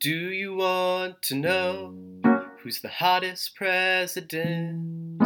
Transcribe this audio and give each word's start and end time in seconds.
Do 0.00 0.30
you 0.30 0.54
want 0.54 1.22
to 1.22 1.34
know 1.34 1.92
who's 2.60 2.80
the 2.82 2.88
hottest 2.88 3.56
president? 3.56 5.20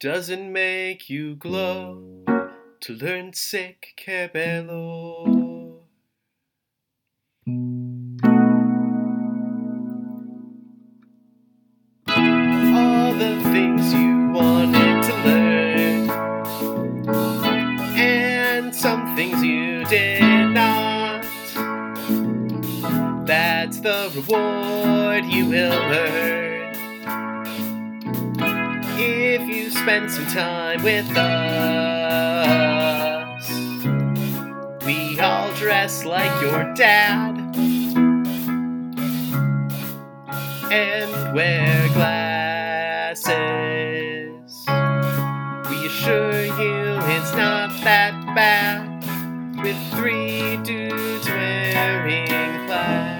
Doesn't 0.00 0.52
make 0.52 1.08
you 1.08 1.36
glow 1.36 2.24
to 2.80 2.92
learn 2.92 3.32
sick 3.32 3.94
cabello. 3.96 5.07
Time 30.28 30.82
with 30.82 31.08
us. 31.16 32.28
We 34.84 35.18
all 35.20 35.50
dress 35.54 36.04
like 36.04 36.42
your 36.42 36.74
dad 36.74 37.38
and 40.70 41.34
wear 41.34 41.88
glasses. 41.94 43.28
We 45.70 45.86
assure 45.86 46.44
you 46.44 46.98
it's 47.14 47.32
not 47.32 47.70
that 47.84 48.12
bad 48.34 48.86
with 49.62 49.78
three 49.92 50.58
dudes 50.58 51.26
wearing 51.26 52.26
plaid. 52.66 53.17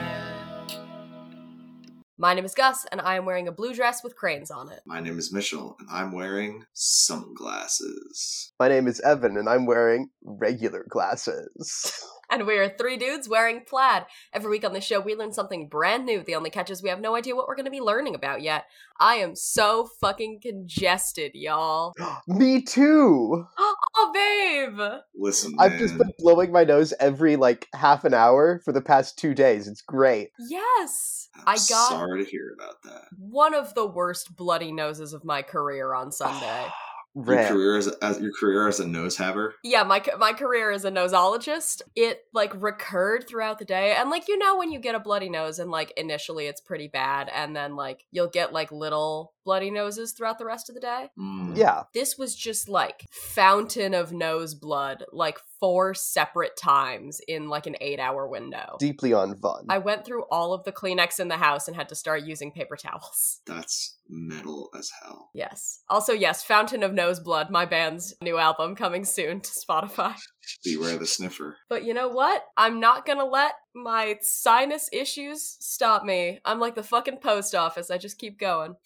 My 2.21 2.35
name 2.35 2.45
is 2.45 2.53
Gus, 2.53 2.85
and 2.91 3.01
I 3.01 3.15
am 3.15 3.27
wearing 3.27 3.47
a 3.47 3.53
blue 3.53 3.73
dress 3.73 4.03
with 4.03 4.17
cranes 4.17 4.51
on 4.51 4.73
it. 4.73 4.81
My 4.85 4.99
name 4.99 5.21
is 5.21 5.33
Mitchell, 5.33 5.77
and 5.79 5.89
I'm 5.89 6.11
wearing 6.11 6.65
sunglasses. 6.73 8.53
My 8.59 8.67
name 8.67 8.89
is 8.89 8.99
Evan, 9.03 9.37
and 9.37 9.49
I'm 9.49 9.67
wearing 9.67 10.11
regular 10.25 10.85
glasses. 10.89 11.93
And 12.31 12.47
we 12.47 12.59
are 12.59 12.69
three 12.69 12.97
dudes 12.97 13.29
wearing 13.29 13.63
plaid. 13.67 14.05
Every 14.33 14.51
week 14.51 14.65
on 14.65 14.75
the 14.75 14.81
show, 14.81 15.01
we 15.01 15.15
learn 15.15 15.33
something 15.33 15.69
brand 15.69 16.05
new. 16.05 16.23
The 16.23 16.35
only 16.35 16.51
catch 16.51 16.71
is 16.71 16.83
we 16.83 16.91
have 16.91 17.01
no 17.01 17.15
idea 17.15 17.35
what 17.35 17.49
we're 17.49 17.57
going 17.57 17.65
to 17.65 17.71
be 17.71 17.81
learning 17.81 18.15
about 18.15 18.43
yet. 18.43 18.67
I 19.01 19.15
am 19.15 19.35
so 19.35 19.89
fucking 20.01 20.41
congested, 20.43 21.33
y'all. 21.35 21.95
Me 22.27 22.63
too. 22.63 23.47
Oh, 24.01 24.13
babe! 24.15 25.01
Listen, 25.17 25.57
I've 25.59 25.77
just 25.77 25.99
been 25.99 26.13
blowing 26.19 26.53
my 26.53 26.63
nose 26.63 26.95
every 27.01 27.35
like 27.35 27.67
half 27.75 28.05
an 28.05 28.15
hour 28.15 28.61
for 28.65 28.71
the 28.71 28.81
past 28.81 29.19
two 29.19 29.35
days. 29.35 29.67
It's 29.67 29.83
great. 29.83 30.31
Yes! 30.49 31.29
I'm 31.35 31.43
I 31.47 31.55
got 31.55 31.89
sorry 31.89 32.25
to 32.25 32.31
hear 32.31 32.55
about 32.57 32.81
that. 32.85 33.07
one 33.19 33.55
of 33.55 33.75
the 33.75 33.87
worst 33.87 34.37
bloody 34.37 34.71
noses 34.71 35.13
of 35.13 35.25
my 35.25 35.43
career 35.43 35.95
on 35.95 36.13
Sunday. 36.13 36.67
Your 37.27 37.45
career 37.45 37.77
as, 37.77 37.89
as 37.89 38.21
your 38.21 38.33
career 38.39 38.69
as 38.69 38.81
a 38.81 38.87
nose 38.87 39.17
haver. 39.17 39.55
Yeah, 39.65 39.83
my 39.83 40.03
my 40.19 40.33
career 40.33 40.71
as 40.71 40.85
a 40.85 40.91
nosologist, 40.91 41.83
it 41.97 42.25
like 42.33 42.53
recurred 42.61 43.27
throughout 43.27 43.59
the 43.59 43.65
day, 43.65 43.95
and 43.97 44.11
like 44.11 44.29
you 44.29 44.39
know 44.39 44.57
when 44.57 44.71
you 44.71 44.79
get 44.79 44.95
a 44.95 45.01
bloody 45.01 45.29
nose 45.29 45.59
and 45.59 45.71
like 45.71 45.93
initially 45.97 46.47
it's 46.47 46.61
pretty 46.61 46.89
bad, 46.89 47.29
and 47.35 47.57
then 47.57 47.77
like 47.77 48.05
you'll 48.11 48.29
get 48.29 48.53
like 48.53 48.71
little 48.71 49.33
bloody 49.49 49.71
noses 49.71 50.13
throughout 50.13 50.39
the 50.39 50.45
rest 50.45 50.69
of 50.69 50.75
the 50.75 50.81
day. 50.81 51.09
Mm. 51.19 51.57
Yeah. 51.57 51.85
This 51.95 52.19
was 52.19 52.37
just 52.37 52.69
like 52.69 53.07
fountain 53.11 53.95
of 53.95 54.13
nose 54.13 54.55
blood, 54.55 55.05
like 55.11 55.39
four 55.61 55.95
separate 55.95 56.57
times 56.57 57.21
in 57.27 57.49
like 57.49 57.67
an 57.67 57.77
eight 57.81 57.99
hour 58.01 58.27
window. 58.27 58.77
Deeply 58.79 59.13
on 59.13 59.37
fun. 59.37 59.67
I 59.69 59.79
went 59.79 60.05
through 60.05 60.25
all 60.31 60.53
of 60.53 60.65
the 60.65 60.73
Kleenex 60.73 61.21
in 61.21 61.29
the 61.29 61.37
house 61.37 61.69
and 61.69 61.77
had 61.77 61.89
to 61.89 61.95
start 61.95 62.23
using 62.25 62.53
paper 62.53 62.77
towels. 62.77 63.41
That's 63.47 63.97
metal 64.09 64.71
as 64.77 64.91
hell. 65.03 65.31
Yes. 65.35 65.81
Also, 65.89 66.13
yes, 66.13 66.43
Fountain 66.43 66.83
of 66.83 66.93
Nose 66.95 67.21
Blood, 67.21 67.51
my 67.51 67.65
band's 67.67 68.15
new 68.23 68.39
album 68.39 68.75
coming 68.75 69.05
soon 69.05 69.41
to 69.41 69.51
Spotify. 69.51 70.15
Beware 70.65 70.97
the 70.97 71.07
sniffer. 71.07 71.57
But 71.69 71.85
you 71.85 71.93
know 71.93 72.09
what? 72.09 72.45
I'm 72.57 72.81
not 72.81 73.05
gonna 73.07 73.27
let 73.27 73.53
my 73.75 74.17
sinus 74.23 74.89
issues 74.93 75.57
stop 75.61 76.05
me. 76.05 76.41
I'm 76.45 76.59
like 76.59 76.75
the 76.75 76.83
fucking 76.83 77.19
post 77.19 77.55
office. 77.55 77.91
I 77.91 77.99
just 77.99 78.19
keep 78.19 78.39
going. 78.39 78.77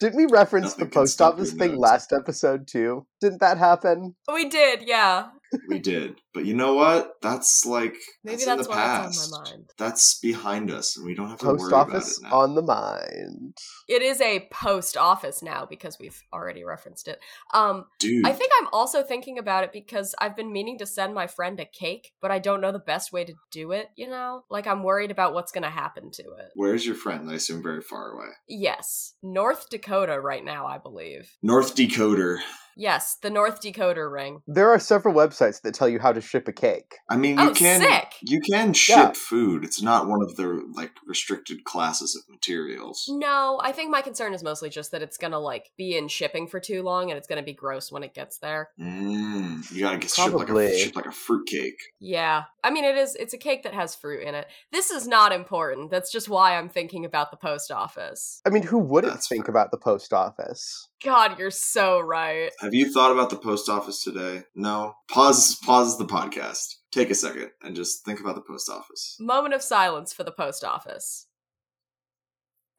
Didn't 0.00 0.16
we 0.16 0.26
reference 0.26 0.66
Nothing 0.66 0.84
the 0.84 0.90
post 0.90 1.20
office 1.20 1.52
thing 1.52 1.72
nose. 1.72 1.80
last 1.80 2.12
episode 2.12 2.68
too? 2.68 3.06
Didn't 3.20 3.40
that 3.40 3.58
happen? 3.58 4.14
We 4.32 4.48
did, 4.48 4.82
yeah. 4.86 5.30
We 5.68 5.78
did, 5.78 6.20
but 6.38 6.46
you 6.46 6.54
know 6.54 6.74
what? 6.74 7.14
That's 7.20 7.66
like 7.66 7.96
Maybe 8.22 8.36
that's, 8.36 8.44
that's, 8.44 8.58
in 8.60 8.62
the 8.62 8.68
why 8.70 8.76
past. 8.76 9.16
it's 9.18 9.32
on 9.32 9.42
my 9.42 9.50
mind. 9.50 9.70
That's 9.76 10.20
behind 10.20 10.70
us, 10.70 10.96
and 10.96 11.04
we 11.04 11.16
don't 11.16 11.28
have 11.30 11.40
to 11.40 11.46
Post 11.46 11.62
worry 11.62 11.72
office 11.72 12.18
about 12.20 12.28
it 12.28 12.30
now. 12.30 12.38
on 12.38 12.54
the 12.54 12.62
mind. 12.62 13.58
It 13.88 14.02
is 14.02 14.20
a 14.20 14.46
post 14.52 14.96
office 14.96 15.42
now 15.42 15.66
because 15.68 15.98
we've 15.98 16.22
already 16.32 16.62
referenced 16.62 17.08
it. 17.08 17.18
Um, 17.52 17.86
Dude, 17.98 18.24
I 18.24 18.32
think 18.32 18.52
I'm 18.60 18.68
also 18.72 19.02
thinking 19.02 19.36
about 19.36 19.64
it 19.64 19.72
because 19.72 20.14
I've 20.20 20.36
been 20.36 20.52
meaning 20.52 20.78
to 20.78 20.86
send 20.86 21.12
my 21.12 21.26
friend 21.26 21.58
a 21.58 21.64
cake, 21.64 22.12
but 22.22 22.30
I 22.30 22.38
don't 22.38 22.60
know 22.60 22.70
the 22.70 22.78
best 22.78 23.12
way 23.12 23.24
to 23.24 23.34
do 23.50 23.72
it, 23.72 23.88
you 23.96 24.08
know? 24.08 24.44
Like 24.48 24.68
I'm 24.68 24.84
worried 24.84 25.10
about 25.10 25.34
what's 25.34 25.50
gonna 25.50 25.70
happen 25.70 26.12
to 26.12 26.22
it. 26.22 26.50
where's 26.54 26.86
your 26.86 26.94
friend? 26.94 27.28
I 27.28 27.34
assume 27.34 27.64
very 27.64 27.80
far 27.80 28.12
away. 28.12 28.28
Yes. 28.48 29.14
North 29.24 29.68
Dakota 29.70 30.20
right 30.20 30.44
now, 30.44 30.66
I 30.68 30.78
believe. 30.78 31.32
North 31.42 31.74
Decoder. 31.74 32.38
Yes, 32.80 33.16
the 33.22 33.30
North 33.30 33.60
Dakota 33.60 34.06
ring. 34.06 34.40
There 34.46 34.70
are 34.70 34.78
several 34.78 35.12
websites 35.12 35.60
that 35.62 35.74
tell 35.74 35.88
you 35.88 35.98
how 35.98 36.12
to 36.12 36.20
ship 36.28 36.46
a 36.48 36.52
cake. 36.52 36.96
I 37.08 37.16
mean, 37.16 37.38
you 37.38 37.50
Oh, 37.50 37.54
can 37.54 37.80
sick. 37.80 38.14
you 38.22 38.40
can 38.40 38.72
ship 38.72 38.96
Yeah. 38.96 39.12
food. 39.14 39.64
It's 39.64 39.80
not 39.82 40.06
one 40.06 40.22
of 40.22 40.36
the 40.36 40.46
like 40.74 40.92
restricted 41.06 41.64
classes 41.64 42.14
of 42.14 42.28
materials. 42.28 43.06
No, 43.08 43.60
I 43.62 43.72
think 43.72 43.90
my 43.90 44.02
concern 44.02 44.34
is 44.34 44.42
mostly 44.42 44.68
just 44.70 44.90
that 44.92 45.02
it's 45.02 45.16
gonna 45.16 45.38
like 45.40 45.70
be 45.76 45.96
in 45.96 46.08
shipping 46.08 46.46
for 46.46 46.60
too 46.60 46.82
long 46.82 47.10
and 47.10 47.16
it's 47.18 47.26
gonna 47.26 47.42
be 47.42 47.52
gross 47.54 47.90
when 47.90 48.02
it 48.02 48.14
gets 48.14 48.38
there. 48.38 48.70
Mm, 48.80 49.70
you 49.72 49.80
gotta 49.80 49.98
get 49.98 50.10
ship 50.10 50.18
like, 50.32 50.34
a, 50.34 50.36
Probably. 50.46 50.78
ship 50.78 50.96
like 50.96 51.06
a 51.06 51.12
fruitcake. 51.12 51.80
Yeah. 52.00 52.44
I 52.62 52.70
mean 52.70 52.84
it 52.84 52.96
is 52.96 53.14
it's 53.14 53.32
a 53.34 53.38
cake 53.38 53.62
that 53.62 53.74
has 53.74 53.94
fruit 53.94 54.22
in 54.22 54.34
it. 54.34 54.46
This 54.72 54.90
is 54.90 55.06
not 55.06 55.32
important. 55.32 55.90
That's 55.90 56.12
just 56.12 56.28
why 56.28 56.56
I'm 56.56 56.68
thinking 56.68 57.04
about 57.04 57.30
the 57.30 57.36
post 57.36 57.70
office. 57.70 58.40
I 58.46 58.50
mean, 58.50 58.62
who 58.64 58.78
wouldn't 58.78 59.12
That's 59.12 59.28
think 59.28 59.46
fair. 59.46 59.50
about 59.50 59.70
the 59.70 59.78
post 59.78 60.12
office? 60.12 60.87
God, 61.04 61.38
you're 61.38 61.50
so 61.50 62.00
right. 62.00 62.50
Have 62.60 62.74
you 62.74 62.92
thought 62.92 63.12
about 63.12 63.30
the 63.30 63.36
post 63.36 63.68
office 63.68 64.02
today? 64.02 64.42
No. 64.54 64.94
Pause. 65.08 65.56
Pause 65.64 65.98
the 65.98 66.06
podcast. 66.06 66.74
Take 66.90 67.10
a 67.10 67.14
second 67.14 67.50
and 67.62 67.76
just 67.76 68.04
think 68.04 68.18
about 68.20 68.34
the 68.34 68.40
post 68.40 68.68
office. 68.68 69.16
Moment 69.20 69.54
of 69.54 69.62
silence 69.62 70.12
for 70.12 70.24
the 70.24 70.32
post 70.32 70.64
office. 70.64 71.26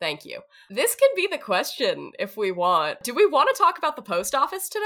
Thank 0.01 0.25
you. 0.25 0.41
This 0.69 0.95
can 0.95 1.09
be 1.15 1.27
the 1.29 1.37
question 1.37 2.11
if 2.19 2.35
we 2.35 2.51
want. 2.51 3.01
Do 3.03 3.13
we 3.13 3.25
want 3.25 3.49
to 3.53 3.61
talk 3.61 3.77
about 3.77 3.95
the 3.95 4.01
post 4.01 4.35
office 4.35 4.69
today? 4.69 4.85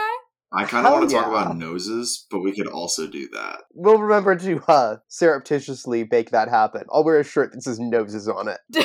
I 0.52 0.66
kind 0.66 0.86
of 0.86 0.94
want 0.94 1.10
to 1.10 1.16
talk 1.16 1.28
about 1.28 1.58
noses, 1.58 2.28
but 2.30 2.42
we 2.42 2.54
could 2.54 2.68
also 2.68 3.08
do 3.08 3.28
that. 3.30 3.62
We'll 3.74 3.98
remember 3.98 4.36
to 4.36 4.64
uh, 4.68 4.98
surreptitiously 5.08 6.08
make 6.12 6.30
that 6.30 6.50
happen. 6.50 6.84
I'll 6.92 7.04
wear 7.04 7.20
a 7.20 7.24
shirt 7.24 7.54
that 7.54 7.64
says 7.64 7.80
noses 7.80 8.28
on 8.28 8.48
it. 8.48 8.60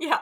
yeah. 0.00 0.18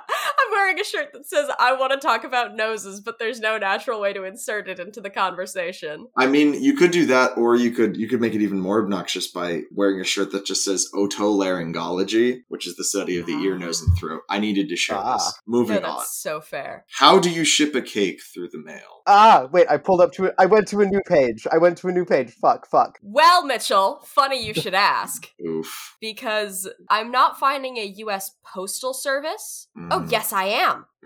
I'm 0.67 0.71
wearing 0.75 0.81
a 0.81 0.85
shirt 0.85 1.13
that 1.13 1.25
says 1.29 1.49
I 1.61 1.75
want 1.77 1.93
to 1.93 1.99
talk 1.99 2.25
about 2.25 2.57
noses, 2.57 3.01
but 3.01 3.21
there's 3.21 3.39
no 3.39 3.57
natural 3.57 4.01
way 4.01 4.13
to 4.13 4.25
insert 4.25 4.69
it 4.69 4.81
into 4.81 5.01
the 5.01 5.11
conversation. 5.11 6.09
I 6.17 6.27
mean, 6.27 6.61
you 6.61 6.75
could 6.75 6.91
do 6.91 7.07
that, 7.07 7.37
or 7.39 7.55
you 7.55 7.71
could 7.71 7.97
you 7.97 8.09
could 8.09 8.21
make 8.21 8.35
it 8.35 8.43
even 8.43 8.59
more 8.59 8.83
obnoxious 8.83 9.29
by 9.31 9.63
wearing 9.73 10.01
a 10.01 10.05
shirt 10.05 10.33
that 10.33 10.45
just 10.45 10.65
says 10.65 10.89
otolaryngology, 10.93 12.41
which 12.49 12.67
is 12.67 12.75
the 12.77 12.83
study 12.83 13.17
of 13.19 13.27
the 13.27 13.33
ear, 13.45 13.57
nose, 13.57 13.81
and 13.81 13.97
throat. 13.97 14.23
I 14.29 14.41
needed 14.41 14.69
to 14.71 14.77
share 14.77 14.97
Ah. 14.99 15.15
this. 15.15 15.35
Moving 15.47 15.83
no, 15.83 15.99
on. 15.99 16.05
so 16.07 16.41
fair. 16.41 16.85
How 16.91 17.21
do 17.21 17.31
you 17.31 17.45
ship 17.45 17.75
a 17.77 17.83
cake 17.83 18.21
through 18.35 18.49
the 18.49 18.59
mail? 18.59 19.03
Ah, 19.07 19.47
wait, 19.53 19.69
I 19.71 19.77
pulled 19.77 20.01
up 20.01 20.11
to 20.15 20.25
it. 20.25 20.35
I 20.37 20.47
went 20.47 20.67
to 20.69 20.81
a 20.81 20.87
new 20.87 21.01
page. 21.07 21.47
I 21.53 21.59
went 21.59 21.79
to 21.79 21.89
a 21.89 21.93
new 21.93 22.05
page. 22.05 22.33
Fuck, 22.33 22.67
fuck. 22.69 22.99
Well, 23.03 23.45
Mitchell, 23.47 24.01
funny 24.05 24.45
you 24.45 24.53
should 24.53 24.75
ask. 24.75 25.29
Oof. 25.47 25.97
Because 26.01 26.69
I'm 26.91 27.13
not 27.13 27.39
finding 27.39 27.77
a 27.77 27.85
US 27.99 28.33
Postal 28.45 28.93
Service. 28.95 29.69
Oh, 29.77 30.01
Mm. 30.01 30.11
yes, 30.11 30.33
I 30.33 30.45
am. 30.47 30.56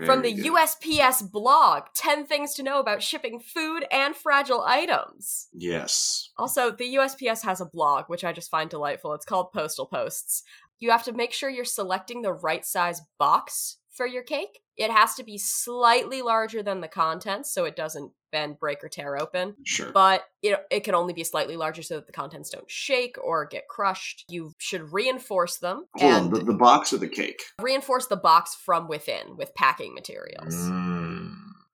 From 0.06 0.22
the. 0.22 0.34
USPS 0.40 1.30
blog 1.30 1.84
10 1.94 2.26
things 2.26 2.54
to 2.54 2.62
know 2.62 2.80
about 2.80 3.02
shipping 3.02 3.40
food 3.40 3.84
and 3.90 4.16
fragile 4.16 4.62
items. 4.62 5.48
Yes. 5.52 6.30
Also, 6.38 6.70
the 6.70 6.94
USPS 6.94 7.44
has 7.44 7.60
a 7.60 7.66
blog, 7.66 8.04
which 8.06 8.24
I 8.24 8.32
just 8.32 8.50
find 8.50 8.70
delightful. 8.70 9.12
It's 9.14 9.24
called 9.24 9.52
Postal 9.52 9.86
Posts. 9.86 10.42
You 10.78 10.90
have 10.90 11.04
to 11.04 11.12
make 11.12 11.32
sure 11.32 11.50
you're 11.50 11.64
selecting 11.64 12.22
the 12.22 12.32
right 12.32 12.64
size 12.64 13.02
box 13.18 13.76
for 13.90 14.06
your 14.06 14.22
cake. 14.22 14.60
It 14.76 14.90
has 14.90 15.14
to 15.16 15.24
be 15.24 15.36
slightly 15.36 16.22
larger 16.22 16.62
than 16.62 16.80
the 16.80 16.88
contents 16.88 17.52
so 17.52 17.64
it 17.64 17.76
doesn't 17.76 18.12
bend, 18.32 18.58
break, 18.60 18.82
or 18.84 18.88
tear 18.88 19.20
open. 19.20 19.56
Sure. 19.64 19.90
But 19.92 20.22
it, 20.42 20.58
it 20.70 20.84
can 20.84 20.94
only 20.94 21.12
be 21.12 21.24
slightly 21.24 21.56
larger 21.56 21.82
so 21.82 21.96
that 21.96 22.06
the 22.06 22.12
contents 22.12 22.48
don't 22.50 22.70
shake 22.70 23.16
or 23.22 23.44
get 23.44 23.66
crushed. 23.68 24.24
You 24.28 24.52
should 24.58 24.92
reinforce 24.92 25.58
them 25.58 25.86
Hold 25.96 26.12
and 26.12 26.24
on. 26.26 26.30
The, 26.30 26.44
the 26.52 26.58
box 26.58 26.92
of 26.92 27.00
the 27.00 27.08
cake? 27.08 27.42
reinforce 27.60 28.06
the 28.06 28.16
box 28.16 28.54
from 28.54 28.88
within 28.88 29.36
with 29.36 29.54
packing 29.54 29.94
materials 29.94 30.54
Mm. 30.54 31.09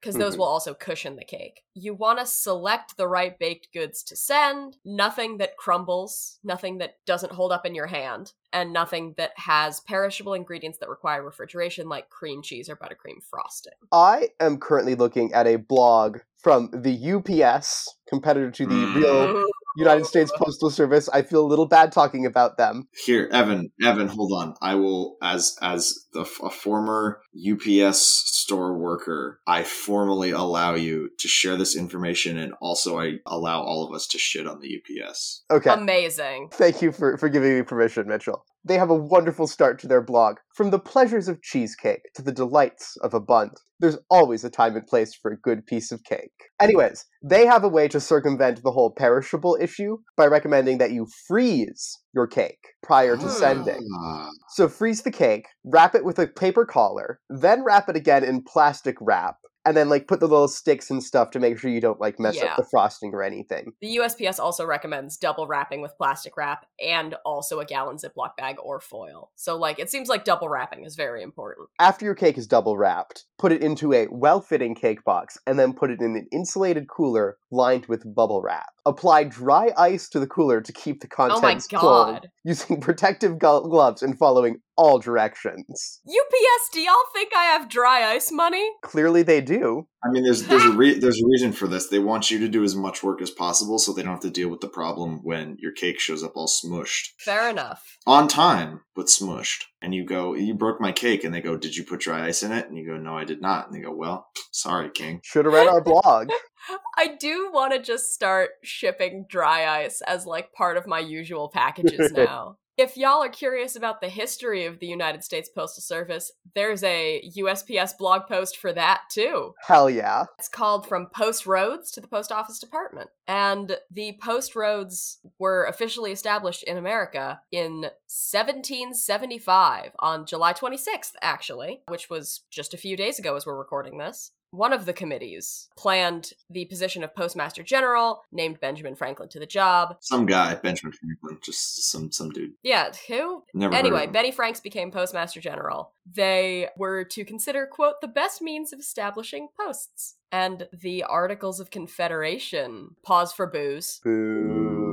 Because 0.06 0.20
those 0.20 0.35
Mhm. 0.37 0.38
will 0.38 0.47
also 0.47 0.73
cushion 0.73 1.17
the 1.17 1.25
cake. 1.25 1.64
You 1.75 1.93
want 1.93 2.20
to 2.20 2.26
select 2.26 2.97
the 2.97 3.08
right 3.08 3.37
baked 3.37 3.73
goods 3.73 4.05
to 4.05 4.14
send, 4.14 4.76
nothing 4.85 5.38
that 5.38 5.56
crumbles, 5.56 6.38
nothing 6.44 6.79
that 6.79 7.05
doesn't 7.06 7.32
hold 7.32 7.50
up 7.50 7.67
in 7.67 7.75
your 7.75 7.88
hand, 7.88 8.32
and 8.53 8.73
nothing 8.73 9.14
that 9.17 9.32
has 9.37 9.81
perishable 9.81 10.35
ingredients 10.35 10.79
that 10.79 10.88
require 10.88 11.25
refrigeration, 11.25 11.88
like 11.88 12.08
cream 12.08 12.41
cheese 12.41 12.70
or 12.70 12.76
buttercream 12.76 13.20
frosting. 13.29 13.73
I 13.91 14.31
am 14.38 14.58
currently 14.58 14.94
looking 14.94 15.32
at 15.32 15.49
a 15.49 15.56
blog 15.56 16.19
from 16.38 16.70
the 16.73 16.93
UPS, 16.93 17.97
competitor 18.08 18.53
to 18.53 18.67
the 18.67 18.87
real 18.87 19.44
United 19.76 20.06
States 20.06 20.32
Postal 20.37 20.70
Service. 20.70 21.08
I 21.08 21.23
feel 21.23 21.44
a 21.44 21.49
little 21.49 21.67
bad 21.67 21.93
talking 21.93 22.26
about 22.26 22.56
them. 22.56 22.88
Here, 23.05 23.28
Evan, 23.32 23.70
Evan, 23.82 24.08
hold 24.08 24.32
on. 24.32 24.55
I 24.61 24.75
will, 24.75 25.17
as 25.23 25.56
as 25.62 26.06
the, 26.12 26.20
a 26.20 26.50
former 26.50 27.20
UPS 27.37 27.99
store 27.99 28.76
worker, 28.78 29.40
I 29.46 29.62
formally 29.62 30.31
allow 30.31 30.75
you 30.75 31.11
to 31.19 31.28
share 31.28 31.56
this 31.56 31.76
information, 31.76 32.38
and 32.38 32.55
also 32.61 32.99
I 32.99 33.14
allow 33.26 33.62
all 33.62 33.87
of 33.87 33.94
us 33.94 34.06
to 34.08 34.19
shit 34.19 34.46
on 34.46 34.61
the 34.61 34.76
UPS. 34.76 35.44
Okay. 35.50 35.70
Amazing. 35.70 36.49
Thank 36.52 36.82
you 36.82 36.93
for, 36.93 37.17
for 37.19 37.29
giving 37.29 37.56
me 37.56 37.62
permission, 37.62 38.06
Mitchell. 38.08 38.44
They 38.66 38.78
have 38.78 38.90
a 38.90 38.94
wonderful 38.94 39.46
start 39.46 39.78
to 39.80 39.86
their 39.86 40.02
blog. 40.02 40.38
From 40.54 40.70
the 40.70 40.80
pleasures 40.80 41.28
of 41.28 41.40
cheesecake 41.40 42.02
to 42.14 42.22
the 42.22 42.32
delights 42.32 42.96
of 42.96 43.14
a 43.14 43.20
bun, 43.20 43.50
there's 43.78 43.98
always 44.10 44.42
a 44.42 44.50
time 44.50 44.74
and 44.74 44.84
place 44.86 45.14
for 45.14 45.30
a 45.30 45.38
good 45.38 45.66
piece 45.66 45.92
of 45.92 46.02
cake. 46.02 46.32
Anyways, 46.60 47.04
they 47.22 47.46
have 47.46 47.62
a 47.62 47.68
way 47.68 47.86
to 47.86 48.00
circumvent 48.00 48.62
the 48.64 48.72
whole 48.72 48.90
perishable 48.90 49.56
issue 49.60 49.98
by 50.16 50.26
recommending 50.26 50.78
that 50.78 50.90
you 50.90 51.06
freeze 51.28 52.00
your 52.12 52.26
cake 52.26 52.58
prior 52.82 53.16
to 53.16 53.28
sending. 53.28 53.86
Ah, 54.00 54.30
So 54.48 54.69
freeze 54.69 55.02
the 55.02 55.12
cake, 55.12 55.46
wrap 55.64 55.94
it 55.94 56.04
with 56.04 56.19
a 56.19 56.26
paper 56.26 56.64
collar, 56.64 57.20
then 57.28 57.62
wrap 57.62 57.88
it 57.88 57.94
again 57.96 58.24
in 58.24 58.42
plastic 58.42 58.96
wrap, 59.00 59.36
and 59.66 59.76
then 59.76 59.88
like 59.88 60.06
put 60.06 60.20
the 60.20 60.28
little 60.28 60.48
sticks 60.48 60.90
and 60.90 61.02
stuff 61.02 61.32
to 61.32 61.40
make 61.40 61.58
sure 61.58 61.70
you 61.70 61.80
don't 61.80 62.00
like 62.00 62.20
mess 62.20 62.36
Yeah. 62.36 62.46
up 62.46 62.56
the 62.56 62.64
frosting 62.70 63.12
or 63.12 63.22
anything. 63.22 63.72
The 63.80 63.96
USPS 63.96 64.38
also 64.38 64.64
recommends 64.64 65.16
double 65.16 65.46
wrapping 65.48 65.82
with 65.82 65.96
plastic 65.98 66.36
wrap 66.36 66.66
and 66.80 67.16
also 67.24 67.58
a 67.58 67.64
gallon 67.66 67.96
Ziploc 67.96 68.36
bag 68.38 68.56
or 68.62 68.80
foil. 68.80 69.32
So, 69.34 69.56
like, 69.56 69.78
it 69.80 69.90
seems 69.90 70.08
like 70.08 70.24
double 70.24 70.48
wrapping 70.48 70.84
is 70.84 70.94
very 70.94 71.22
important. 71.22 71.68
After 71.80 72.04
your 72.04 72.14
cake 72.14 72.38
is 72.38 72.46
double 72.46 72.76
wrapped, 72.78 73.24
put 73.38 73.50
it 73.52 73.60
into 73.60 73.92
a 73.92 74.06
well 74.10 74.40
fitting 74.40 74.74
cake 74.76 75.04
box 75.04 75.36
and 75.46 75.58
then 75.58 75.72
put 75.74 75.90
it 75.90 76.00
in 76.00 76.16
an 76.16 76.28
insulated 76.30 76.88
cooler 76.88 77.36
lined 77.50 77.86
with 77.86 78.14
bubble 78.14 78.42
wrap. 78.42 78.75
Apply 78.86 79.24
dry 79.24 79.72
ice 79.76 80.08
to 80.10 80.20
the 80.20 80.28
cooler 80.28 80.60
to 80.60 80.72
keep 80.72 81.00
the 81.00 81.08
Oh 81.18 81.26
my 81.28 81.34
contents 81.34 81.66
cold 81.66 82.28
using 82.44 82.80
protective 82.80 83.38
glo- 83.38 83.68
gloves 83.68 84.00
and 84.00 84.16
following 84.16 84.60
all 84.76 84.98
directions. 85.00 86.00
UPS, 86.06 86.70
do 86.72 86.80
y'all 86.80 86.94
think 87.12 87.32
I 87.34 87.44
have 87.46 87.68
dry 87.68 88.04
ice 88.12 88.30
money? 88.30 88.70
Clearly, 88.82 89.22
they 89.24 89.40
do. 89.40 89.88
I 90.06 90.11
mean, 90.11 90.23
there's 90.23 90.47
there's 90.47 90.64
a 90.64 90.70
re- 90.70 90.99
there's 90.99 91.20
a 91.20 91.26
reason 91.26 91.53
for 91.53 91.67
this. 91.67 91.88
They 91.88 91.99
want 91.99 92.31
you 92.31 92.38
to 92.38 92.49
do 92.49 92.62
as 92.62 92.76
much 92.76 93.03
work 93.03 93.20
as 93.20 93.31
possible, 93.31 93.79
so 93.79 93.93
they 93.93 94.03
don't 94.03 94.12
have 94.12 94.20
to 94.20 94.31
deal 94.31 94.49
with 94.49 94.61
the 94.61 94.69
problem 94.69 95.20
when 95.23 95.56
your 95.58 95.73
cake 95.73 95.99
shows 95.99 96.23
up 96.23 96.32
all 96.37 96.47
smushed 96.47 97.08
Fair 97.19 97.50
enough. 97.50 97.82
on 98.06 98.29
time, 98.29 98.82
but 98.94 99.06
smushed. 99.06 99.64
And 99.82 99.94
you 99.94 100.05
go, 100.05 100.35
you 100.35 100.55
broke 100.55 100.81
my 100.81 100.93
cake, 100.93 101.25
and 101.25 101.35
they 101.35 101.41
go, 101.41 101.56
did 101.56 101.76
you 101.76 101.85
put 101.85 102.00
dry 102.00 102.26
ice 102.26 102.43
in 102.43 102.53
it? 102.53 102.69
And 102.69 102.76
you 102.76 102.87
go, 102.87 102.97
no, 102.97 103.17
I 103.17 103.25
did 103.25 103.41
not. 103.41 103.67
And 103.67 103.75
they 103.75 103.81
go, 103.81 103.94
well, 103.94 104.29
sorry, 104.53 104.91
King. 104.91 105.20
Should 105.25 105.44
have 105.44 105.55
read 105.55 105.69
our 105.69 105.82
blog. 105.82 106.31
I 106.97 107.17
do 107.19 107.50
want 107.53 107.73
to 107.73 107.81
just 107.81 108.12
start 108.12 108.50
shipping 108.62 109.26
dry 109.29 109.82
ice 109.82 110.03
as 110.06 110.26
like 110.26 110.53
part 110.53 110.76
of 110.76 110.87
my 110.87 110.99
usual 110.99 111.49
packages 111.49 112.12
now. 112.17 112.56
If 112.78 112.99
y'all 112.99 113.23
are 113.23 113.31
curious 113.31 113.75
about 113.75 114.02
the 114.02 114.08
history 114.11 114.67
of 114.67 114.81
the 114.81 114.87
United 114.87 115.25
States 115.25 115.49
Postal 115.49 115.81
Service, 115.81 116.31
there's 116.55 116.84
a 116.84 117.23
USPS 117.38 117.96
blog 117.96 118.26
post 118.28 118.58
for 118.58 118.70
that 118.75 119.00
too. 119.11 119.55
Hell 119.67 119.88
yeah. 119.88 120.26
It's 120.38 120.50
called 120.50 120.87
From 120.87 121.06
Post 121.06 121.46
Roads 121.46 121.90
to 121.93 122.02
the 122.02 122.06
Post 122.06 122.31
Office 122.31 122.58
Department. 122.58 123.08
And 123.26 123.78
the 123.90 124.19
post 124.23 124.55
roads 124.55 125.20
were 125.38 125.64
officially 125.64 126.12
established 126.12 126.64
in 126.64 126.76
America 126.76 127.40
in 127.50 127.81
1775 128.08 129.93
on 129.99 130.26
July 130.26 130.52
26th, 130.52 131.12
actually, 131.22 131.81
which 131.88 132.11
was 132.11 132.43
just 132.50 132.75
a 132.75 132.79
few 132.79 132.94
days 132.94 133.19
ago 133.19 133.37
as 133.37 133.46
we're 133.46 133.56
recording 133.56 133.96
this. 133.96 134.32
One 134.56 134.73
of 134.73 134.87
the 134.87 134.94
committees 134.94 135.69
planned 135.76 136.32
the 136.49 136.64
position 136.64 137.05
of 137.05 137.14
Postmaster 137.14 137.62
General, 137.62 138.23
named 138.32 138.58
Benjamin 138.58 138.94
Franklin 138.94 139.29
to 139.29 139.38
the 139.38 139.47
job. 139.47 139.97
Some 140.00 140.25
guy, 140.25 140.55
Benjamin 140.55 140.93
Franklin, 140.93 141.38
just 141.43 141.91
some 141.91 142.11
some 142.11 142.31
dude. 142.31 142.53
Yeah, 142.62 142.91
who? 143.06 143.43
Never 143.53 143.75
heard 143.75 143.79
Anyway, 143.79 144.05
of 144.05 144.06
him. 144.06 144.12
Benny 144.12 144.32
Franks 144.32 144.61
became 144.61 144.91
Postmaster 144.91 145.41
General. 145.41 145.93
They 146.11 146.69
were 146.79 147.05
to 147.05 147.25
consider, 147.25 147.67
quote, 147.67 148.00
the 148.00 148.08
best 148.08 148.41
means 148.41 148.73
of 148.73 148.81
establishing 148.81 149.49
posts. 149.61 150.14
And 150.32 150.67
the 150.73 151.05
Articles 151.05 151.61
of 151.61 151.70
Confederation, 151.70 152.97
pause 153.05 153.32
for 153.32 153.47
booze. 153.47 154.00
Boo. 154.03 154.85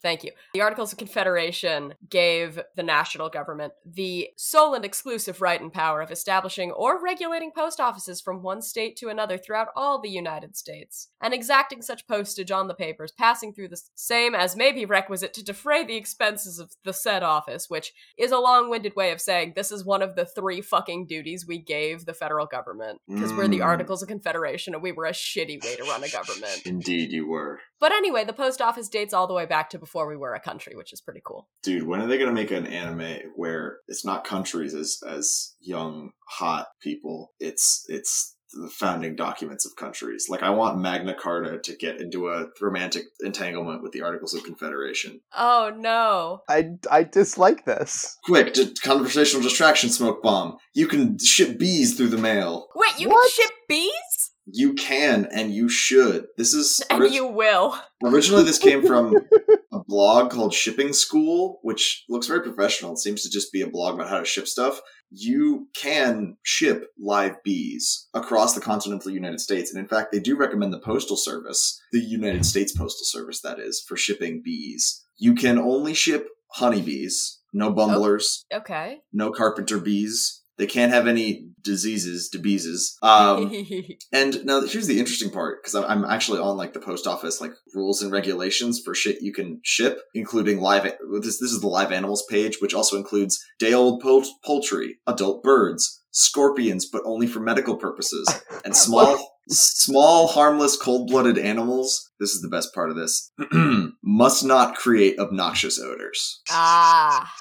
Thank 0.00 0.22
you. 0.22 0.30
The 0.54 0.60
Articles 0.60 0.92
of 0.92 0.98
Confederation 0.98 1.94
gave 2.08 2.60
the 2.76 2.82
national 2.82 3.28
government 3.30 3.72
the 3.84 4.28
sole 4.36 4.74
and 4.74 4.84
exclusive 4.84 5.40
right 5.40 5.60
and 5.60 5.72
power 5.72 6.00
of 6.00 6.10
establishing 6.12 6.70
or 6.70 7.02
regulating 7.02 7.50
post 7.54 7.80
offices 7.80 8.20
from 8.20 8.42
one 8.42 8.62
state 8.62 8.96
to 8.98 9.08
another 9.08 9.36
throughout 9.36 9.68
all 9.74 10.00
the 10.00 10.08
United 10.08 10.56
States, 10.56 11.08
and 11.20 11.34
exacting 11.34 11.82
such 11.82 12.06
postage 12.06 12.52
on 12.52 12.68
the 12.68 12.74
papers 12.74 13.10
passing 13.12 13.52
through 13.52 13.68
the 13.68 13.80
same 13.96 14.34
as 14.34 14.56
may 14.56 14.70
be 14.70 14.84
requisite 14.84 15.34
to 15.34 15.44
defray 15.44 15.84
the 15.84 15.96
expenses 15.96 16.60
of 16.60 16.72
the 16.84 16.92
said 16.92 17.24
office, 17.24 17.68
which 17.68 17.92
is 18.16 18.30
a 18.30 18.38
long 18.38 18.70
winded 18.70 18.94
way 18.94 19.10
of 19.10 19.20
saying 19.20 19.52
this 19.56 19.72
is 19.72 19.84
one 19.84 20.02
of 20.02 20.14
the 20.14 20.24
three 20.24 20.60
fucking 20.60 21.06
duties 21.06 21.44
we 21.46 21.58
gave 21.58 22.04
the 22.04 22.14
federal 22.14 22.46
government. 22.46 23.00
Because 23.08 23.32
we're 23.32 23.48
the 23.48 23.58
Mm. 23.58 23.64
Articles 23.64 24.02
of 24.02 24.08
Confederation 24.08 24.74
and 24.74 24.82
we 24.82 24.92
were 24.92 25.06
a 25.06 25.12
shitty 25.12 25.62
way 25.64 25.74
to 25.74 25.82
run 25.84 26.04
a 26.04 26.08
government. 26.08 26.62
Indeed, 26.64 27.10
you 27.10 27.26
were. 27.26 27.58
But 27.80 27.92
anyway, 27.92 28.24
the 28.24 28.32
post 28.32 28.60
office 28.60 28.88
dates 28.88 29.12
all 29.12 29.26
the 29.26 29.34
way 29.34 29.46
back 29.46 29.70
to 29.70 29.78
before 29.78 29.87
we 30.06 30.16
were 30.16 30.34
a 30.34 30.40
country, 30.40 30.74
which 30.76 30.92
is 30.92 31.00
pretty 31.00 31.22
cool. 31.24 31.48
Dude, 31.62 31.86
when 31.86 32.00
are 32.00 32.06
they 32.06 32.18
gonna 32.18 32.32
make 32.32 32.50
an 32.50 32.66
anime 32.66 33.18
where 33.36 33.78
it's 33.88 34.04
not 34.04 34.24
countries 34.24 34.74
as 34.74 34.98
as 35.08 35.54
young 35.60 36.10
hot 36.28 36.66
people? 36.82 37.32
It's 37.40 37.84
it's 37.88 38.34
the 38.54 38.70
founding 38.70 39.14
documents 39.14 39.66
of 39.66 39.76
countries. 39.76 40.24
Like 40.30 40.42
I 40.42 40.48
want 40.48 40.78
Magna 40.80 41.14
Carta 41.14 41.58
to 41.62 41.76
get 41.76 42.00
into 42.00 42.28
a 42.30 42.46
romantic 42.62 43.02
entanglement 43.20 43.82
with 43.82 43.92
the 43.92 44.00
Articles 44.00 44.32
of 44.32 44.42
Confederation. 44.42 45.20
Oh 45.36 45.70
no. 45.76 46.40
I, 46.48 46.70
I 46.90 47.02
dislike 47.02 47.66
this. 47.66 48.16
Quick, 48.24 48.54
d- 48.54 48.72
conversational 48.82 49.42
distraction 49.42 49.90
smoke 49.90 50.22
bomb. 50.22 50.56
You 50.72 50.86
can 50.86 51.18
ship 51.18 51.58
bees 51.58 51.94
through 51.94 52.08
the 52.08 52.16
mail. 52.16 52.68
Wait, 52.74 52.98
you 52.98 53.10
What? 53.10 53.30
can 53.36 53.44
ship 53.44 53.54
bees? 53.68 54.27
You 54.50 54.74
can 54.74 55.26
and 55.32 55.52
you 55.52 55.68
should. 55.68 56.26
This 56.36 56.54
is 56.54 56.80
And 56.90 57.00
orig- 57.02 57.12
you 57.12 57.26
will. 57.26 57.78
originally 58.04 58.44
this 58.44 58.58
came 58.58 58.86
from 58.86 59.14
a 59.72 59.78
blog 59.86 60.30
called 60.30 60.54
Shipping 60.54 60.92
School, 60.92 61.58
which 61.62 62.04
looks 62.08 62.26
very 62.26 62.42
professional. 62.42 62.92
It 62.92 62.98
seems 62.98 63.22
to 63.22 63.30
just 63.30 63.52
be 63.52 63.60
a 63.62 63.68
blog 63.70 63.94
about 63.94 64.08
how 64.08 64.18
to 64.18 64.24
ship 64.24 64.46
stuff. 64.46 64.80
You 65.10 65.68
can 65.74 66.36
ship 66.42 66.84
live 66.98 67.36
bees 67.42 68.08
across 68.12 68.54
the 68.54 68.60
continental 68.60 69.10
United 69.10 69.40
States. 69.40 69.70
And 69.72 69.80
in 69.80 69.88
fact, 69.88 70.12
they 70.12 70.20
do 70.20 70.36
recommend 70.36 70.72
the 70.72 70.80
Postal 70.80 71.16
Service, 71.16 71.80
the 71.92 72.00
United 72.00 72.44
States 72.44 72.72
Postal 72.76 73.04
Service, 73.04 73.40
that 73.40 73.58
is, 73.58 73.82
for 73.86 73.96
shipping 73.96 74.42
bees. 74.44 75.04
You 75.16 75.34
can 75.34 75.58
only 75.58 75.94
ship 75.94 76.28
honeybees, 76.52 77.38
no 77.52 77.68
oh, 77.68 77.72
bumblers, 77.72 78.44
Okay. 78.52 78.98
no 79.12 79.30
carpenter 79.30 79.78
bees. 79.78 80.42
They 80.58 80.66
can't 80.66 80.92
have 80.92 81.06
any 81.06 81.48
diseases, 81.62 82.28
diseases. 82.28 82.96
Um, 83.02 83.52
and 84.12 84.44
now 84.44 84.60
here's 84.62 84.86
the 84.86 84.98
interesting 84.98 85.30
part 85.30 85.62
because 85.62 85.74
I'm 85.74 86.04
actually 86.04 86.40
on 86.40 86.56
like 86.56 86.72
the 86.72 86.80
post 86.80 87.06
office 87.06 87.40
like 87.40 87.52
rules 87.74 88.02
and 88.02 88.12
regulations 88.12 88.80
for 88.84 88.94
shit 88.94 89.22
you 89.22 89.32
can 89.32 89.60
ship, 89.64 90.00
including 90.14 90.60
live. 90.60 90.82
This 91.22 91.38
this 91.38 91.52
is 91.52 91.60
the 91.60 91.68
live 91.68 91.92
animals 91.92 92.24
page, 92.28 92.58
which 92.60 92.74
also 92.74 92.96
includes 92.96 93.38
day 93.58 93.72
old 93.72 94.02
pol- 94.02 94.24
poultry, 94.44 94.98
adult 95.06 95.42
birds, 95.42 96.02
scorpions, 96.10 96.88
but 96.90 97.02
only 97.04 97.26
for 97.26 97.40
medical 97.40 97.76
purposes, 97.76 98.28
and 98.64 98.76
small 98.86 99.18
small 99.48 100.26
harmless 100.28 100.76
cold 100.76 101.08
blooded 101.08 101.38
animals. 101.38 102.10
This 102.20 102.30
is 102.30 102.42
the 102.42 102.48
best 102.48 102.74
part 102.74 102.90
of 102.90 102.96
this. 102.96 103.32
Must 104.02 104.44
not 104.44 104.74
create 104.74 105.18
obnoxious 105.18 105.80
odors. 105.80 106.42
ah. 106.50 107.32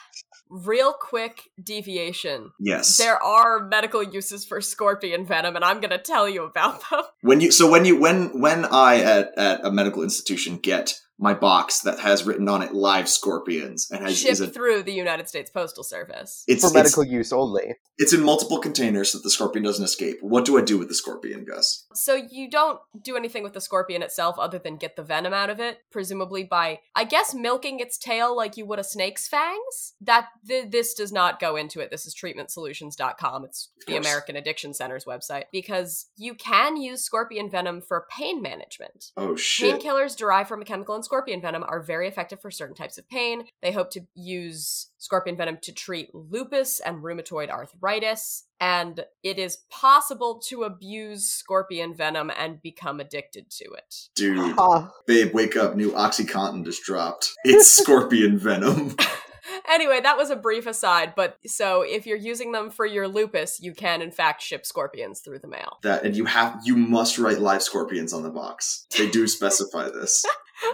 Real 0.50 0.94
quick 0.94 1.50
deviation. 1.62 2.52
Yes. 2.60 2.98
There 2.98 3.22
are 3.22 3.66
medical 3.66 4.04
uses 4.04 4.46
for 4.46 4.62
scorpion 4.62 5.26
venom, 5.26 5.56
and 5.56 5.66
I'm 5.66 5.80
gonna 5.80 5.98
tell 5.98 6.28
you 6.30 6.44
about 6.44 6.82
them. 6.90 7.02
when 7.22 7.42
you 7.42 7.52
so 7.52 7.70
when 7.70 7.86
you 7.86 8.00
when 8.00 8.40
when 8.40 8.66
I 8.66 9.02
at 9.02 9.38
at 9.38 9.66
a 9.66 9.72
medical 9.72 10.04
institution 10.04 10.58
get 10.58 11.02
my 11.20 11.34
box 11.34 11.82
that 11.82 12.00
has 12.00 12.26
written 12.26 12.48
on 12.48 12.62
it 12.62 12.74
"Live 12.74 13.10
Scorpions" 13.10 13.90
and 13.92 14.04
has 14.04 14.24
is 14.24 14.38
Shipped 14.38 14.50
a, 14.50 14.54
through 14.54 14.84
the 14.84 14.94
United 14.94 15.28
States 15.28 15.50
Postal 15.50 15.84
Service. 15.84 16.44
it's 16.48 16.62
for 16.62 16.68
it's, 16.68 16.74
medical 16.74 17.04
use 17.04 17.34
only. 17.34 17.76
it's 17.98 18.14
in 18.14 18.24
multiple 18.24 18.60
containers 18.60 19.12
so 19.12 19.18
that 19.18 19.24
the 19.24 19.30
scorpion 19.30 19.64
doesn't 19.64 19.84
escape. 19.84 20.18
What 20.22 20.46
do 20.46 20.58
I 20.58 20.62
do 20.62 20.78
with 20.78 20.88
the 20.88 20.96
scorpion, 20.96 21.46
Gus? 21.46 21.86
So 21.94 22.16
you 22.16 22.50
don't 22.50 22.80
do 23.02 23.16
anything 23.16 23.44
with 23.44 23.54
the 23.54 23.62
scorpion 23.62 24.02
itself 24.02 24.38
other 24.38 24.60
than 24.60 24.78
get 24.78 24.96
the 24.96 25.04
venom 25.04 25.34
out 25.34 25.50
of 25.50 25.60
it, 25.60 25.80
presumably 25.92 26.44
by, 26.44 26.80
I 26.96 27.04
guess, 27.04 27.34
milking 27.34 27.80
its 27.80 27.98
tail 27.98 28.36
like 28.36 28.58
you 28.58 28.66
would 28.66 28.80
a 28.80 28.84
snake's 28.84 29.28
fangs. 29.28 29.94
That 30.02 30.28
th- 30.48 30.72
this 30.72 30.94
does 30.94 31.12
not 31.12 31.40
go 31.40 31.56
into 31.56 31.80
it. 31.80 31.90
This 31.92 32.06
is 32.06 32.16
treatmentsolutions.com. 32.16 33.46
It's 33.46 33.70
the. 33.88 33.98
American 33.98 34.36
Addiction 34.36 34.74
Center's 34.74 35.06
website 35.06 35.46
because 35.52 36.10
you 36.16 36.34
can 36.36 36.78
use 36.78 37.04
scorpion 37.04 37.50
venom 37.50 37.82
for 37.82 38.06
pain 38.10 38.42
management. 38.42 39.12
Oh 39.16 39.36
shit! 39.36 39.82
Painkillers 39.82 40.16
derived 40.16 40.50
from 40.50 40.62
a 40.62 40.66
chemical 40.66 40.96
in 40.96 41.04
scorpion 41.08 41.40
venom 41.40 41.64
are 41.66 41.82
very 41.82 42.06
effective 42.06 42.42
for 42.42 42.52
certain 42.52 42.76
types 42.76 42.98
of 42.98 43.08
pain. 43.08 43.46
They 43.62 43.72
hope 43.72 43.90
to 43.92 44.02
use 44.14 44.90
scorpion 44.98 45.38
venom 45.38 45.58
to 45.62 45.72
treat 45.72 46.14
lupus 46.14 46.82
and 46.82 47.02
rheumatoid 47.02 47.50
arthritis. 47.50 48.44
And 48.60 49.06
it 49.24 49.40
is 49.40 49.60
possible 49.70 50.40
to 50.48 50.64
abuse 50.64 51.24
scorpion 51.30 51.94
venom 51.96 52.30
and 52.38 52.62
become 52.62 53.00
addicted 53.00 53.50
to 53.52 53.64
it. 53.72 54.10
Dude, 54.16 54.56
Ha. 54.56 54.92
babe, 55.06 55.34
wake 55.34 55.56
up! 55.56 55.76
New 55.78 55.92
OxyContin 55.94 56.66
just 56.66 56.84
dropped. 56.84 57.34
It's 57.46 57.72
scorpion 57.72 58.38
venom. 58.38 58.96
Anyway, 59.70 60.00
that 60.02 60.18
was 60.18 60.30
a 60.30 60.36
brief 60.36 60.66
aside, 60.68 61.14
but 61.16 61.38
so 61.46 61.82
if 61.82 62.06
you're 62.06 62.18
using 62.18 62.52
them 62.52 62.70
for 62.70 62.86
your 62.86 63.08
lupus, 63.08 63.60
you 63.62 63.74
can 63.74 64.02
in 64.02 64.12
fact 64.12 64.42
ship 64.42 64.66
scorpions 64.66 65.22
through 65.22 65.40
the 65.40 65.48
mail. 65.48 65.78
that 65.84 66.04
and 66.04 66.16
you 66.16 66.26
have 66.26 66.60
you 66.64 66.76
must 66.76 67.18
write 67.18 67.40
live 67.40 67.62
scorpions 67.64 68.14
on 68.14 68.24
the 68.24 68.30
box. 68.30 68.86
They 68.98 69.10
do 69.10 69.28
specify 69.38 69.90
this. 69.90 70.26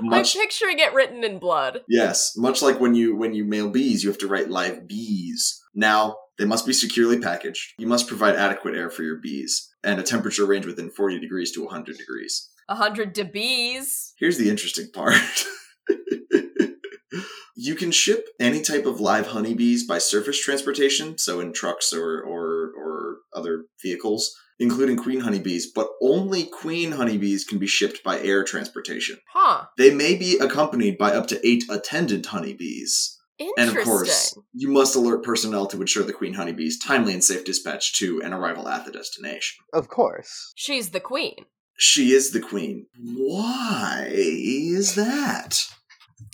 Much 0.01 0.35
I'm 0.35 0.41
picturing 0.41 0.79
it 0.79 0.93
written 0.93 1.23
in 1.23 1.39
blood. 1.39 1.81
yes, 1.87 2.33
much 2.37 2.61
like 2.61 2.79
when 2.79 2.95
you 2.95 3.15
when 3.15 3.33
you 3.33 3.43
mail 3.43 3.69
bees, 3.69 4.03
you 4.03 4.09
have 4.09 4.19
to 4.19 4.27
write 4.27 4.49
live 4.49 4.87
bees. 4.87 5.61
Now 5.75 6.15
they 6.37 6.45
must 6.45 6.65
be 6.65 6.73
securely 6.73 7.19
packaged. 7.19 7.73
You 7.77 7.87
must 7.87 8.07
provide 8.07 8.35
adequate 8.35 8.75
air 8.75 8.89
for 8.89 9.03
your 9.03 9.17
bees 9.17 9.69
and 9.83 9.99
a 9.99 10.03
temperature 10.03 10.45
range 10.45 10.65
within 10.65 10.89
40 10.89 11.19
degrees 11.19 11.51
to 11.51 11.63
100 11.63 11.97
degrees. 11.97 12.49
A 12.69 12.75
hundred 12.75 13.13
debes. 13.13 14.13
Here's 14.17 14.37
the 14.37 14.49
interesting 14.49 14.89
part. 14.93 15.15
you 17.63 17.75
can 17.75 17.91
ship 17.91 18.27
any 18.41 18.61
type 18.61 18.85
of 18.85 18.99
live 18.99 19.27
honeybees 19.27 19.87
by 19.87 19.97
surface 19.97 20.37
transportation, 20.43 21.17
so 21.17 21.39
in 21.39 21.53
trucks 21.53 21.93
or, 21.93 22.21
or, 22.21 22.73
or 22.77 23.17
other 23.33 23.63
vehicles, 23.81 24.35
including 24.59 24.97
queen 24.97 25.21
honeybees, 25.21 25.71
but 25.71 25.87
only 26.01 26.43
queen 26.43 26.91
honeybees 26.91 27.45
can 27.45 27.59
be 27.59 27.67
shipped 27.67 28.03
by 28.03 28.19
air 28.19 28.43
transportation. 28.43 29.17
Huh. 29.31 29.67
They 29.77 29.93
may 29.93 30.15
be 30.15 30.37
accompanied 30.39 30.97
by 30.97 31.13
up 31.13 31.27
to 31.27 31.47
eight 31.47 31.63
attendant 31.69 32.25
honeybees. 32.25 33.17
Interesting. 33.39 33.69
And 33.69 33.77
of 33.77 33.85
course, 33.85 34.37
you 34.51 34.69
must 34.69 34.97
alert 34.97 35.23
personnel 35.23 35.65
to 35.67 35.79
ensure 35.79 36.03
the 36.03 36.11
queen 36.11 36.33
honeybees 36.33 36.77
timely 36.77 37.13
and 37.13 37.23
safe 37.23 37.45
dispatch 37.45 37.97
to 37.99 38.21
and 38.21 38.33
arrival 38.33 38.67
at 38.67 38.85
the 38.85 38.91
destination. 38.91 39.63
Of 39.71 39.87
course. 39.87 40.51
She's 40.55 40.89
the 40.89 40.99
queen. 40.99 41.45
She 41.77 42.11
is 42.11 42.31
the 42.31 42.41
queen. 42.41 42.87
Why 42.99 44.09
is 44.11 44.95
that? 44.95 45.65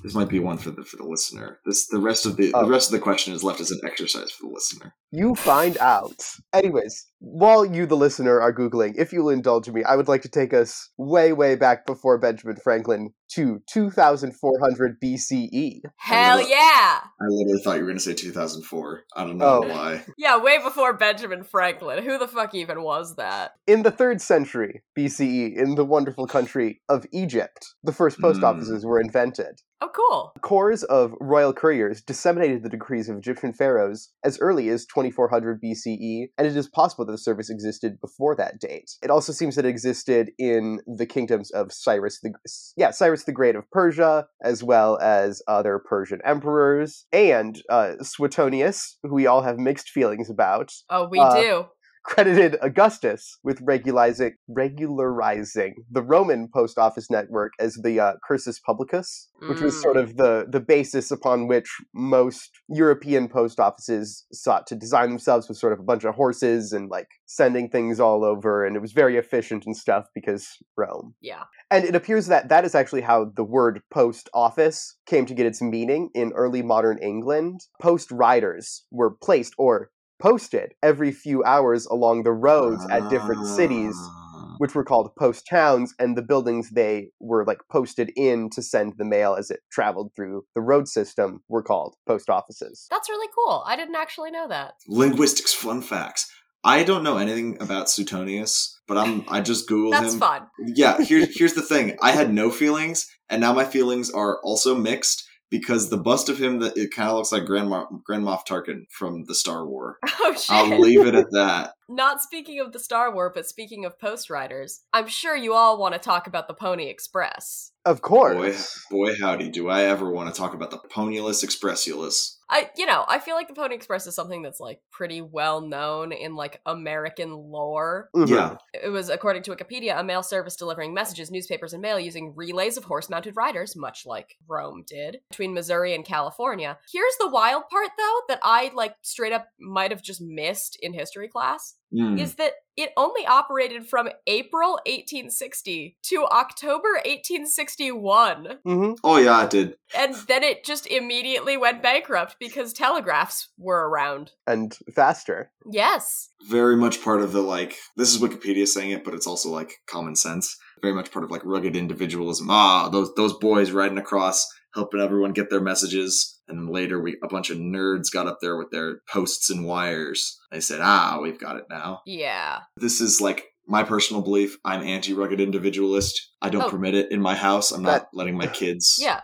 This 0.01 0.15
might 0.15 0.29
be 0.29 0.39
one 0.39 0.58
for 0.58 0.72
the 0.72 0.84
for 0.84 0.98
the 0.98 1.03
listener. 1.03 1.60
This 1.65 1.88
the 1.88 2.00
rest 2.00 2.25
of 2.25 2.38
the 2.38 2.51
Oh. 2.53 2.63
the 2.63 2.72
rest 2.72 2.89
of 2.89 2.94
the 2.94 3.03
question 3.03 3.34
is 3.34 3.44
left 3.44 3.60
as 3.60 3.72
an 3.72 3.82
exercise 3.84 4.32
for 4.32 4.48
the 4.48 4.53
listener. 4.53 4.96
You 5.12 5.36
find 5.36 5.77
out. 5.79 6.24
Anyways, 6.53 7.08
while 7.20 7.65
you, 7.65 7.86
the 7.86 7.98
listener, 7.98 8.39
are 8.39 8.53
Googling, 8.53 8.94
if 8.98 9.12
you'll 9.12 9.29
indulge 9.29 9.70
me, 9.70 9.84
I 9.84 9.96
would 9.96 10.08
like 10.08 10.22
to 10.22 10.29
take 10.29 10.53
us 10.53 10.89
way, 10.98 11.34
way 11.34 11.56
back 11.56 11.86
before 11.86 12.18
Benjamin 12.18 12.58
Franklin 12.58 13.13
to 13.36 13.62
2400 13.71 15.00
BCE. 15.01 15.81
Hell 15.98 16.38
love 16.38 16.45
it. 16.45 16.50
yeah! 16.50 17.00
I 17.21 17.25
literally 17.27 17.62
thought 17.63 17.74
you 17.75 17.81
were 17.81 17.88
going 17.88 17.98
to 17.98 18.03
say 18.03 18.13
2004. 18.13 19.03
I 19.15 19.24
don't 19.24 19.38
know 19.38 19.45
Oh. 19.63 19.67
why. 19.67 20.05
Yeah, 20.17 20.38
way 20.38 20.57
before 20.62 20.93
Benjamin 20.93 21.43
Franklin. 21.43 22.03
Who 22.03 22.17
the 22.17 22.27
fuck 22.27 22.53
even 22.55 22.81
was 22.83 23.15
that? 23.15 23.53
In 23.67 23.83
the 23.83 23.91
3rd 23.91 24.21
century 24.21 24.81
BCE, 24.98 25.55
in 25.55 25.75
the 25.75 25.86
wonderful 25.86 26.27
country 26.27 26.81
of 26.89 27.05
Egypt, 27.12 27.74
the 27.83 27.93
first 27.93 28.19
post 28.19 28.41
Mm. 28.41 28.43
offices 28.43 28.86
were 28.86 29.00
invented. 29.00 29.62
Oh, 29.81 29.89
cool. 29.95 30.33
Corps 30.41 30.83
of 30.89 31.13
royal 31.21 31.53
couriers 31.53 32.01
disseminated 32.01 32.63
the 32.63 32.69
decrees 32.69 33.07
of 33.07 33.17
Egyptian 33.17 33.53
pharaohs 33.53 34.09
as 34.25 34.38
early 34.39 34.67
as 34.67 34.86
2400 34.86 35.62
BCE, 35.62 36.27
and 36.38 36.45
it 36.45 36.55
is 36.57 36.67
possible 36.67 37.05
that 37.05 37.13
the 37.13 37.17
service 37.17 37.50
existed 37.50 37.98
before 38.01 38.36
that 38.36 38.59
date. 38.59 38.91
It 39.01 39.09
also 39.09 39.31
seems 39.31 39.55
that 39.55 39.63
it 39.65 39.69
existed 39.69 40.31
in 40.38 40.81
the 40.86 41.05
kingdoms 41.05 41.50
of 41.51 41.71
Cyrus 41.71 42.19
the 42.21 42.33
yeah 42.75 42.91
Cyrus 42.91 43.18
the 43.23 43.31
Great 43.31 43.55
of 43.55 43.69
Persia, 43.71 44.27
as 44.43 44.63
well 44.63 44.97
as 44.99 45.41
other 45.47 45.79
Persian 45.79 46.19
emperors, 46.25 47.05
and 47.11 47.61
uh, 47.69 47.93
Suetonius, 48.01 48.97
who 49.03 49.13
we 49.13 49.27
all 49.27 49.41
have 49.41 49.57
mixed 49.57 49.89
feelings 49.89 50.29
about, 50.29 50.71
Oh, 50.89 51.07
we 51.09 51.19
Uh, 51.19 51.41
do. 51.41 51.65
Credited 52.09 52.57
Augustus 52.61 53.37
with 53.43 53.61
regularizing, 53.61 54.33
regularizing 54.47 55.75
the 55.91 56.01
Roman 56.01 56.49
post 56.51 56.79
office 56.79 57.09
network 57.09 57.53
as 57.59 57.75
the 57.83 57.99
uh, 57.99 58.13
cursus 58.27 58.59
publicus, 58.59 59.29
which 59.47 59.61
was 59.61 59.75
Mm. 59.75 59.81
sort 59.81 59.97
of 59.97 60.17
the, 60.17 60.47
the 60.49 60.59
basis 60.59 61.11
upon 61.11 61.47
which 61.47 61.69
most 61.93 62.49
European 62.67 63.29
post 63.29 63.59
offices 63.59 64.25
sought 64.33 64.65
to 64.67 64.75
design 64.75 65.09
themselves 65.09 65.47
with 65.47 65.57
sort 65.59 65.71
of 65.71 65.79
a 65.79 65.83
bunch 65.83 66.03
of 66.03 66.15
horses 66.15 66.73
and 66.73 66.89
like 66.89 67.07
sending 67.27 67.69
things 67.69 67.99
all 67.99 68.25
over. 68.25 68.65
And 68.65 68.75
it 68.75 68.81
was 68.81 68.91
very 68.91 69.15
efficient 69.15 69.65
and 69.67 69.77
stuff 69.77 70.05
because 70.15 70.47
Rome. 70.75 71.13
Yeah. 71.21 71.43
And 71.69 71.85
it 71.85 71.95
appears 71.95 72.25
that 72.27 72.49
that 72.49 72.65
is 72.65 72.73
actually 72.73 73.01
how 73.01 73.31
the 73.35 73.43
word 73.43 73.81
post 73.93 74.29
office 74.33 74.97
came 75.05 75.27
to 75.27 75.35
get 75.35 75.45
its 75.45 75.61
meaning 75.61 76.09
in 76.15 76.31
early 76.33 76.63
modern 76.63 76.97
England. 76.97 77.61
Post 77.79 78.09
riders 78.11 78.85
were 78.89 79.11
placed 79.21 79.53
or 79.59 79.91
posted 80.19 80.73
every 80.83 81.11
few 81.11 81.43
hours 81.43 81.85
along 81.85 82.23
the 82.23 82.31
roads 82.31 82.85
at 82.89 83.09
different 83.09 83.45
cities, 83.47 83.95
Ah. 83.97 84.55
which 84.57 84.75
were 84.75 84.83
called 84.83 85.15
post 85.17 85.47
towns, 85.49 85.93
and 85.99 86.17
the 86.17 86.21
buildings 86.21 86.69
they 86.71 87.09
were 87.19 87.45
like 87.45 87.59
posted 87.71 88.11
in 88.15 88.49
to 88.51 88.61
send 88.61 88.93
the 88.97 89.05
mail 89.05 89.35
as 89.35 89.49
it 89.49 89.61
traveled 89.71 90.11
through 90.15 90.45
the 90.55 90.61
road 90.61 90.88
system 90.88 91.41
were 91.47 91.63
called 91.63 91.95
post 92.05 92.29
offices. 92.29 92.85
That's 92.89 93.09
really 93.09 93.29
cool. 93.33 93.63
I 93.65 93.75
didn't 93.75 93.95
actually 93.95 94.31
know 94.31 94.47
that. 94.49 94.73
Linguistics 94.88 95.53
fun 95.53 95.81
facts. 95.81 96.29
I 96.63 96.83
don't 96.83 97.03
know 97.03 97.15
anything 97.17 97.57
about 97.61 97.89
Suetonius, 97.89 98.77
but 98.85 98.97
I'm 98.97 99.23
I 99.29 99.39
just 99.39 99.69
googled 99.69 99.91
That's 99.91 100.13
him. 100.15 100.19
fun. 100.19 100.41
Yeah, 100.59 100.97
here's 101.01 101.29
here's 101.39 101.53
the 101.53 101.61
thing. 101.61 101.97
I 102.01 102.11
had 102.11 102.33
no 102.33 102.51
feelings, 102.51 103.07
and 103.29 103.39
now 103.39 103.53
my 103.53 103.63
feelings 103.63 104.09
are 104.11 104.39
also 104.43 104.75
mixed 104.75 105.23
because 105.50 105.89
the 105.89 105.98
bust 105.98 106.29
of 106.29 106.38
him 106.38 106.60
that 106.60 106.77
it 106.77 106.91
kind 106.91 107.10
of 107.10 107.15
looks 107.18 107.32
like 107.32 107.46
Grand 107.46 107.70
Mo- 107.70 108.01
Grand 108.03 108.24
Moff 108.24 108.46
Tarkin 108.48 108.86
from 108.91 109.25
the 109.25 109.36
Star 109.36 109.65
War. 109.65 109.98
Oh 110.22 110.34
shit. 110.34 110.51
I'll 110.51 110.79
leave 110.79 111.06
it 111.08 111.15
at 111.15 111.32
that. 111.32 111.74
Not 111.91 112.22
speaking 112.22 112.60
of 112.60 112.72
the 112.72 112.77
Star 112.77 113.12
War, 113.12 113.31
but 113.34 113.48
speaking 113.48 113.84
of 113.84 114.00
post 114.00 114.29
riders, 114.29 114.81
I'm 114.93 115.08
sure 115.08 115.36
you 115.36 115.55
all 115.55 115.79
want 115.79 115.93
to 115.96 116.00
talk 116.00 116.27
about 116.27 116.48
the 116.48 116.53
Pony 116.53 116.88
Express. 116.88 117.72
Of 117.84 118.01
course. 118.01 118.86
boy, 118.91 119.15
howdy, 119.19 119.50
do 119.50 119.69
I 119.69 119.84
ever 119.86 120.12
want 120.12 120.31
to 120.31 120.39
talk 120.39 120.53
about 120.53 120.69
the 120.69 120.77
Ponyless 120.77 121.43
Expressulus? 121.43 122.36
I, 122.48 122.69
you 122.77 122.86
know, 122.86 123.05
I 123.08 123.19
feel 123.19 123.36
like 123.36 123.48
the 123.48 123.53
Pony 123.55 123.74
Express 123.74 124.05
is 124.05 124.13
something 124.13 124.43
that's 124.43 124.60
like 124.60 124.81
pretty 124.91 125.22
well 125.22 125.62
known 125.62 126.12
in 126.12 126.36
like 126.36 126.62
American 126.65 127.31
lore. 127.31 128.10
Mhm. 128.15 128.29
Yeah, 128.29 128.58
It 128.74 128.89
was, 128.89 129.10
according 129.10 129.41
to 129.43 129.55
Wikipedia, 129.55 130.00
a 130.00 130.03
mail 130.03 130.22
service 130.22 130.55
delivering 130.55 130.93
messages, 130.93 131.31
newspapers, 131.31 131.74
and 131.74 131.81
mail 131.81 132.00
using 132.00 132.34
relays 132.36 132.77
of 132.77 132.84
horse 132.84 133.10
mounted 133.10 133.36
riders, 133.36 133.75
much 133.75 134.05
like 134.05 134.36
Rome 134.48 134.84
did, 134.86 135.22
between 135.29 135.53
Missouri 135.55 135.96
and 135.96 136.05
California. 136.05 136.77
Here's 136.91 137.17
the 137.19 137.29
wild 137.29 137.63
part, 137.72 137.89
though, 137.98 138.19
that 138.27 138.39
I 138.43 138.72
like 138.75 138.96
straight 139.01 139.34
up 139.34 139.48
might 139.60 139.91
have 139.91 140.03
just 140.03 140.22
missed 140.22 140.77
in 140.81 140.93
history 140.93 141.27
class 141.27 141.75
Mm. 141.93 142.19
is 142.19 142.36
that 142.36 142.53
it 142.77 142.91
only 142.96 143.25
operated 143.25 143.88
from 143.88 144.10
April 144.27 144.79
1860 144.86 145.98
to 146.03 146.25
October 146.31 147.00
1861. 147.03 148.60
Mhm. 148.65 148.98
Oh 149.03 149.17
yeah, 149.17 149.43
it 149.43 149.50
did. 149.50 149.75
And 149.98 150.15
then 150.27 150.43
it 150.43 150.63
just 150.63 150.88
immediately 150.88 151.58
went 151.58 151.84
bankrupt 151.84 152.36
because 152.39 152.74
telegraphs 152.74 153.50
were 153.58 153.89
around. 153.89 154.31
And 154.48 154.77
faster. 154.96 155.51
Yes. 155.69 156.29
Very 156.48 156.75
much 156.77 157.03
part 157.03 157.22
of 157.22 157.31
the 157.34 157.41
like. 157.41 157.75
This 157.98 158.13
is 158.13 158.22
Wikipedia 158.22 158.67
saying 158.67 158.91
it, 158.91 159.03
but 159.03 159.13
it's 159.13 159.27
also 159.27 159.50
like 159.50 159.74
common 159.88 160.15
sense. 160.15 160.55
Very 160.81 160.93
much 160.93 161.12
part 161.12 161.25
of 161.25 161.31
like 161.31 161.43
rugged 161.43 161.75
individualism. 161.75 162.48
Ah, 162.50 162.88
those 162.89 163.13
those 163.15 163.34
boys 163.34 163.72
riding 163.72 163.98
across, 163.98 164.48
helping 164.73 164.99
everyone 165.01 165.33
get 165.33 165.49
their 165.49 165.61
messages. 165.61 166.39
And 166.47 166.57
then 166.59 166.73
later, 166.73 166.99
we 167.01 167.17
a 167.23 167.27
bunch 167.27 167.49
of 167.49 167.57
nerds 167.57 168.11
got 168.11 168.27
up 168.27 168.39
there 168.41 168.57
with 168.57 168.69
their 168.71 169.01
posts 169.11 169.49
and 169.49 169.65
wires. 169.65 170.39
They 170.51 170.59
said, 170.59 170.79
"Ah, 170.81 171.19
we've 171.21 171.39
got 171.39 171.57
it 171.57 171.65
now." 171.69 172.01
Yeah. 172.05 172.59
This 172.77 173.01
is 173.01 173.21
like 173.21 173.45
my 173.67 173.83
personal 173.83 174.21
belief. 174.23 174.57
I'm 174.65 174.81
anti-rugged 174.81 175.39
individualist. 175.39 176.31
I 176.41 176.49
don't 176.49 176.63
Oh. 176.63 176.69
permit 176.69 176.95
it 176.95 177.11
in 177.11 177.21
my 177.21 177.35
house. 177.35 177.71
I'm 177.71 177.83
not 177.83 177.89
That- 177.91 178.07
letting 178.13 178.35
my 178.38 178.47
kids 178.47 178.97
Yeah. 178.99 179.21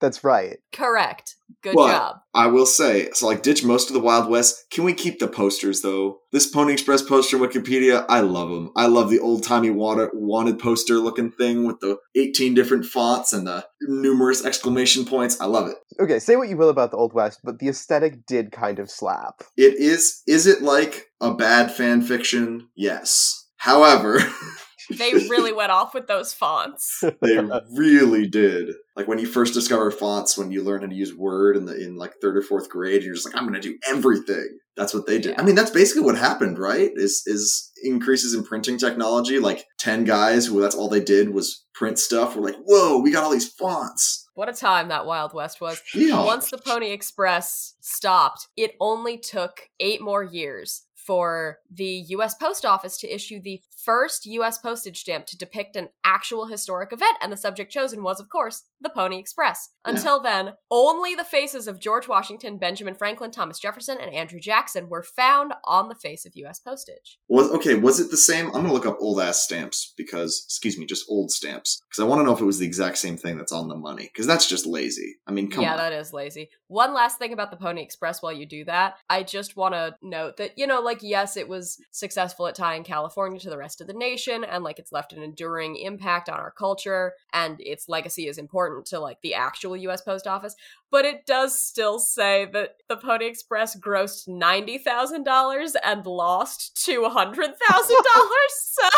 That's 0.00 0.24
right. 0.24 0.58
Correct. 0.72 1.36
Good 1.62 1.74
Well, 1.74 1.88
job. 1.88 2.16
I 2.32 2.46
will 2.46 2.64
say, 2.64 3.10
so 3.12 3.26
like 3.26 3.42
ditch 3.42 3.62
most 3.64 3.90
of 3.90 3.94
the 3.94 4.00
Wild 4.00 4.30
West. 4.30 4.64
Can 4.70 4.84
we 4.84 4.94
keep 4.94 5.18
the 5.18 5.28
posters 5.28 5.82
though? 5.82 6.20
This 6.32 6.46
Pony 6.46 6.72
Express 6.72 7.02
poster 7.02 7.36
in 7.36 7.42
Wikipedia, 7.42 8.06
I 8.08 8.20
love 8.20 8.48
them. 8.48 8.70
I 8.76 8.86
love 8.86 9.10
the 9.10 9.18
old 9.18 9.42
timey 9.42 9.68
wanted 9.70 10.58
poster 10.58 10.94
looking 10.94 11.30
thing 11.32 11.66
with 11.66 11.80
the 11.80 11.98
18 12.16 12.54
different 12.54 12.86
fonts 12.86 13.32
and 13.32 13.46
the 13.46 13.66
numerous 13.82 14.44
exclamation 14.44 15.04
points. 15.04 15.38
I 15.40 15.46
love 15.46 15.68
it. 15.68 15.76
Okay, 16.00 16.18
say 16.18 16.36
what 16.36 16.48
you 16.48 16.56
will 16.56 16.70
about 16.70 16.92
the 16.92 16.96
Old 16.96 17.12
West, 17.12 17.40
but 17.44 17.58
the 17.58 17.68
aesthetic 17.68 18.24
did 18.26 18.52
kind 18.52 18.78
of 18.78 18.90
slap. 18.90 19.42
It 19.56 19.74
is, 19.74 20.22
is 20.26 20.46
it 20.46 20.62
like 20.62 21.08
a 21.20 21.34
bad 21.34 21.70
fan 21.72 22.00
fiction? 22.00 22.68
Yes. 22.74 23.48
However, 23.56 24.20
They 24.96 25.12
really 25.12 25.52
went 25.52 25.72
off 25.72 25.94
with 25.94 26.06
those 26.06 26.32
fonts. 26.32 27.02
they 27.22 27.38
really 27.76 28.26
did. 28.26 28.74
Like 28.96 29.08
when 29.08 29.18
you 29.18 29.26
first 29.26 29.54
discover 29.54 29.90
fonts, 29.90 30.36
when 30.36 30.50
you 30.50 30.62
learn 30.62 30.82
how 30.82 30.88
to 30.88 30.94
use 30.94 31.14
Word 31.14 31.56
in 31.56 31.64
the 31.64 31.74
in 31.74 31.96
like 31.96 32.14
third 32.20 32.36
or 32.36 32.42
fourth 32.42 32.68
grade, 32.68 33.02
you're 33.02 33.14
just 33.14 33.26
like, 33.26 33.36
I'm 33.36 33.48
going 33.48 33.60
to 33.60 33.68
do 33.68 33.78
everything. 33.88 34.58
That's 34.76 34.94
what 34.94 35.06
they 35.06 35.18
did. 35.18 35.32
Yeah. 35.32 35.40
I 35.40 35.44
mean, 35.44 35.54
that's 35.54 35.70
basically 35.70 36.02
what 36.02 36.16
happened, 36.16 36.58
right? 36.58 36.90
Is 36.94 37.22
is 37.26 37.70
increases 37.82 38.34
in 38.34 38.44
printing 38.44 38.78
technology. 38.78 39.38
Like 39.38 39.64
ten 39.78 40.04
guys 40.04 40.46
who 40.46 40.60
that's 40.60 40.74
all 40.74 40.88
they 40.88 41.02
did 41.02 41.30
was 41.30 41.64
print 41.74 41.98
stuff. 41.98 42.36
We're 42.36 42.42
like, 42.42 42.56
whoa, 42.64 42.98
we 43.00 43.10
got 43.10 43.24
all 43.24 43.30
these 43.30 43.52
fonts. 43.52 44.26
What 44.34 44.48
a 44.48 44.52
time 44.52 44.88
that 44.88 45.06
Wild 45.06 45.34
West 45.34 45.60
was. 45.60 45.82
Yeah. 45.94 46.24
Once 46.24 46.50
the 46.50 46.58
Pony 46.58 46.92
Express 46.92 47.74
stopped, 47.80 48.48
it 48.56 48.72
only 48.80 49.18
took 49.18 49.68
eight 49.80 50.00
more 50.00 50.22
years 50.22 50.86
for 51.06 51.58
the 51.70 52.04
US 52.08 52.34
Post 52.34 52.64
Office 52.64 52.98
to 52.98 53.12
issue 53.12 53.40
the 53.40 53.60
first 53.84 54.26
US 54.26 54.58
postage 54.58 55.00
stamp 55.00 55.26
to 55.26 55.38
depict 55.38 55.76
an 55.76 55.88
actual 56.04 56.46
historic 56.46 56.92
event, 56.92 57.16
and 57.20 57.32
the 57.32 57.36
subject 57.36 57.72
chosen 57.72 58.02
was, 58.02 58.20
of 58.20 58.28
course, 58.28 58.64
the 58.80 58.90
Pony 58.90 59.18
Express. 59.18 59.70
Until 59.84 60.20
then, 60.20 60.54
only 60.70 61.14
the 61.14 61.24
faces 61.24 61.66
of 61.66 61.80
George 61.80 62.08
Washington, 62.08 62.58
Benjamin 62.58 62.94
Franklin, 62.94 63.30
Thomas 63.30 63.58
Jefferson, 63.58 63.98
and 64.00 64.12
Andrew 64.12 64.40
Jackson 64.40 64.88
were 64.88 65.02
found 65.02 65.54
on 65.64 65.88
the 65.88 65.94
face 65.94 66.26
of 66.26 66.32
US 66.34 66.58
postage. 66.58 67.18
Was 67.28 67.50
okay. 67.52 67.74
Was 67.74 68.00
it 68.00 68.10
the 68.10 68.16
same? 68.16 68.46
I'm 68.46 68.62
gonna 68.62 68.72
look 68.72 68.86
up 68.86 68.98
old 69.00 69.20
ass 69.20 69.42
stamps 69.42 69.94
because, 69.96 70.42
excuse 70.46 70.78
me, 70.78 70.86
just 70.86 71.06
old 71.08 71.30
stamps 71.30 71.80
because 71.88 72.02
I 72.02 72.06
want 72.06 72.20
to 72.20 72.24
know 72.24 72.34
if 72.34 72.40
it 72.40 72.44
was 72.44 72.58
the 72.58 72.66
exact 72.66 72.98
same 72.98 73.16
thing 73.16 73.38
that's 73.38 73.52
on 73.52 73.68
the 73.68 73.76
money 73.76 74.10
because 74.12 74.26
that's 74.26 74.48
just 74.48 74.66
lazy. 74.66 75.16
I 75.26 75.32
mean, 75.32 75.50
come 75.50 75.62
yeah, 75.62 75.72
on. 75.72 75.78
that 75.78 75.92
is 75.92 76.12
lazy. 76.12 76.50
One 76.66 76.94
last 76.94 77.18
thing 77.18 77.32
about 77.32 77.50
the 77.50 77.56
Pony 77.56 77.82
Express 77.82 78.22
while 78.22 78.32
you 78.32 78.46
do 78.46 78.64
that. 78.64 78.94
I 79.08 79.22
just 79.22 79.56
want 79.56 79.74
to 79.74 79.94
note 80.02 80.36
that, 80.38 80.58
you 80.58 80.66
know, 80.66 80.80
like, 80.80 80.89
yes, 81.02 81.36
it 81.36 81.48
was 81.48 81.78
successful 81.90 82.46
at 82.46 82.54
tying 82.54 82.84
California 82.84 83.38
to 83.40 83.50
the 83.50 83.58
rest 83.58 83.80
of 83.80 83.86
the 83.86 83.92
nation, 83.92 84.44
and, 84.44 84.64
like, 84.64 84.78
it's 84.78 84.92
left 84.92 85.12
an 85.12 85.22
enduring 85.22 85.76
impact 85.76 86.28
on 86.28 86.38
our 86.38 86.50
culture, 86.50 87.14
and 87.32 87.60
its 87.60 87.88
legacy 87.88 88.26
is 88.28 88.38
important 88.38 88.86
to, 88.86 89.00
like, 89.00 89.20
the 89.22 89.34
actual 89.34 89.76
US 89.76 90.02
Post 90.02 90.26
Office. 90.26 90.54
But 90.90 91.04
it 91.04 91.26
does 91.26 91.60
still 91.62 91.98
say 91.98 92.46
that 92.52 92.76
the 92.88 92.96
Pony 92.96 93.26
Express 93.26 93.76
grossed 93.76 94.28
$90,000 94.28 95.74
and 95.84 96.06
lost 96.06 96.76
$200,000. 96.88 97.52
so, 98.48 98.88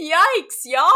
yikes, 0.00 0.64
y'all. 0.64 0.92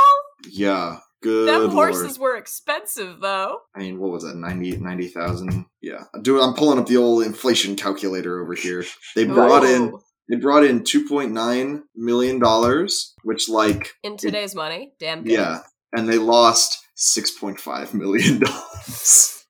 yeah. 0.49 0.99
Good. 1.23 1.49
Them 1.49 1.75
lord. 1.75 1.95
horses 1.95 2.19
were 2.19 2.37
expensive, 2.37 3.21
though. 3.21 3.59
I 3.75 3.81
mean, 3.81 3.99
what 3.99 4.13
was 4.13 4.23
that? 4.23 4.37
90 4.37 4.79
90,000? 4.79 5.67
Yeah. 5.81 6.05
Dude, 6.23 6.41
I'm 6.41 6.55
pulling 6.55 6.79
up 6.79 6.87
the 6.87 6.97
old 6.97 7.25
inflation 7.25 7.77
calculator 7.77 8.41
over 8.43 8.55
here. 8.55 8.85
They 9.17 9.27
oh. 9.27 9.35
brought 9.35 9.65
in 9.65 9.93
they 10.29 10.37
brought 10.37 10.65
in 10.65 10.81
2.9 10.81 11.83
million 11.97 12.39
dollars, 12.39 13.15
which 13.23 13.49
like 13.49 13.95
in 14.03 14.17
today's 14.17 14.55
money. 14.55 14.93
Damn 15.01 15.23
good. 15.23 15.33
yeah, 15.33 15.61
and 15.93 16.09
they 16.09 16.19
lost 16.19 16.79
6.5 16.97 17.95
million 17.95 18.39
dollars. 18.41 19.47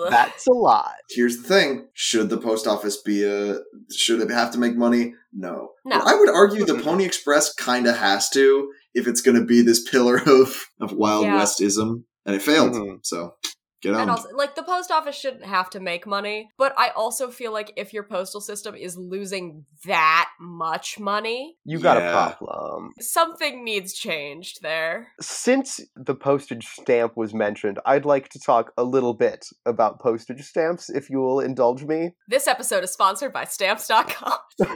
Ooh. 0.00 0.06
Ooh. 0.06 0.10
That's 0.10 0.46
a 0.46 0.52
lot. 0.52 0.94
Here's 1.10 1.36
the 1.38 1.48
thing, 1.48 1.88
should 1.94 2.28
the 2.30 2.38
post 2.38 2.66
office 2.66 2.96
be 2.96 3.24
a 3.24 3.58
should 3.94 4.20
it 4.20 4.30
have 4.30 4.50
to 4.52 4.58
make 4.58 4.76
money? 4.76 5.14
No. 5.32 5.72
No. 5.84 5.98
But 5.98 6.06
I 6.06 6.14
would 6.18 6.28
argue 6.30 6.64
the 6.64 6.78
Pony 6.78 7.04
Express 7.04 7.52
kind 7.54 7.86
of 7.86 7.96
has 7.96 8.28
to 8.30 8.72
if 8.94 9.06
it's 9.06 9.20
going 9.20 9.36
to 9.38 9.44
be 9.44 9.62
this 9.62 9.88
pillar 9.88 10.16
of 10.26 10.56
of 10.80 10.92
Wild 10.92 11.24
Yeah. 11.24 11.40
Westism 11.40 12.04
and 12.26 12.36
it 12.36 12.42
failed. 12.42 12.72
Mhm. 12.72 12.98
So, 13.02 13.34
get 13.82 13.94
on. 13.94 14.00
and 14.02 14.10
also, 14.10 14.28
like, 14.34 14.54
the 14.54 14.62
post 14.62 14.90
office 14.90 15.16
shouldn't 15.16 15.44
have 15.44 15.70
to 15.70 15.80
make 15.80 16.06
money, 16.06 16.48
but 16.58 16.74
I 16.78 16.90
also 16.90 17.30
feel 17.30 17.52
like 17.52 17.72
if 17.76 17.92
your 17.92 18.02
postal 18.04 18.40
system 18.40 18.74
is 18.74 18.96
losing 18.96 19.64
that 19.86 20.28
much 20.40 20.98
money, 20.98 21.56
You 21.64 21.78
got 21.78 21.96
Yeah. 21.98 22.08
a 22.08 22.12
problem. 22.36 22.92
something 23.00 23.64
needs 23.64 23.92
changed 23.94 24.62
there. 24.62 25.08
Since 25.20 25.80
the 25.96 26.14
postage 26.14 26.66
stamp 26.66 27.16
was 27.16 27.32
mentioned, 27.34 27.78
I'd 27.86 28.04
like 28.04 28.28
to 28.30 28.38
talk 28.40 28.72
a 28.76 28.84
little 28.84 29.14
bit 29.14 29.46
about 29.66 30.00
postage 30.00 30.42
stamps, 30.44 30.90
if 30.90 31.08
you 31.10 31.18
will 31.20 31.40
indulge 31.40 31.84
me. 31.84 32.14
This 32.28 32.46
episode 32.46 32.84
is 32.84 32.90
sponsored 32.90 33.32
by 33.32 33.44
Stamps.com. 33.44 34.32